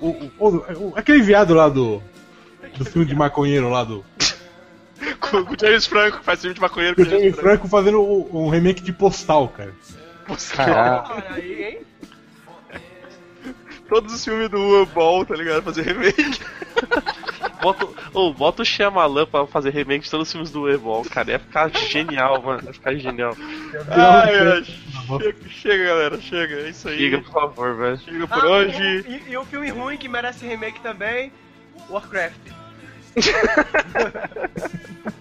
[0.00, 0.08] o,
[0.38, 2.02] o- o- aquele viado lá do.
[2.76, 4.04] Do filme de maconheiro lá do.
[5.20, 7.48] com, com o James Franco, faz filme de maconheiro com O o James James Franco.
[7.50, 9.72] Franco fazendo o- um remake de postal, cara.
[11.30, 11.78] Aí, hein?
[13.88, 15.62] Todos os filmes do U-Ball, tá ligado?
[15.62, 16.40] Fazer remake.
[17.62, 21.32] bota, oh, bota o Shyamalan pra fazer remake de todos os filmes do Evol, cara.
[21.32, 22.62] Ia ficar genial, mano.
[22.66, 23.36] Ia ficar genial.
[23.88, 26.54] Ai, ai, chega, chega, galera, chega.
[26.56, 26.98] É isso aí.
[26.98, 27.98] Liga, por favor, velho.
[27.98, 29.04] Chega por Ah, hoje.
[29.08, 31.32] E, e o filme ruim que merece remake também,
[31.88, 32.36] Warcraft.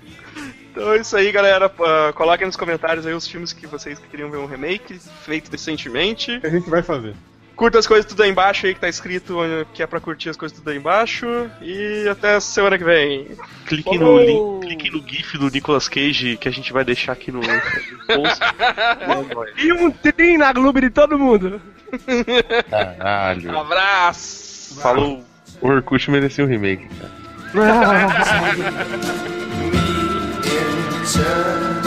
[0.76, 1.72] Então é isso aí, galera.
[1.80, 6.38] Ah, coloquem nos comentários aí os filmes que vocês queriam ver um remake, feito recentemente.
[6.42, 7.16] Que a gente vai fazer.
[7.56, 9.38] Curta as coisas tudo aí embaixo aí que tá escrito
[9.74, 11.26] que é pra curtir as coisas tudo aí embaixo.
[11.62, 13.30] E até semana que vem.
[13.66, 17.32] Clique no link, clique no GIF do Nicolas Cage que a gente vai deixar aqui
[17.32, 18.40] no, no post.
[19.06, 19.62] É.
[19.64, 21.62] E um trim na Globo de todo mundo.
[22.70, 23.58] Caralho.
[23.58, 24.82] Abraço!
[24.82, 25.24] Falou.
[25.62, 27.12] O Orkut merecia um remake, cara.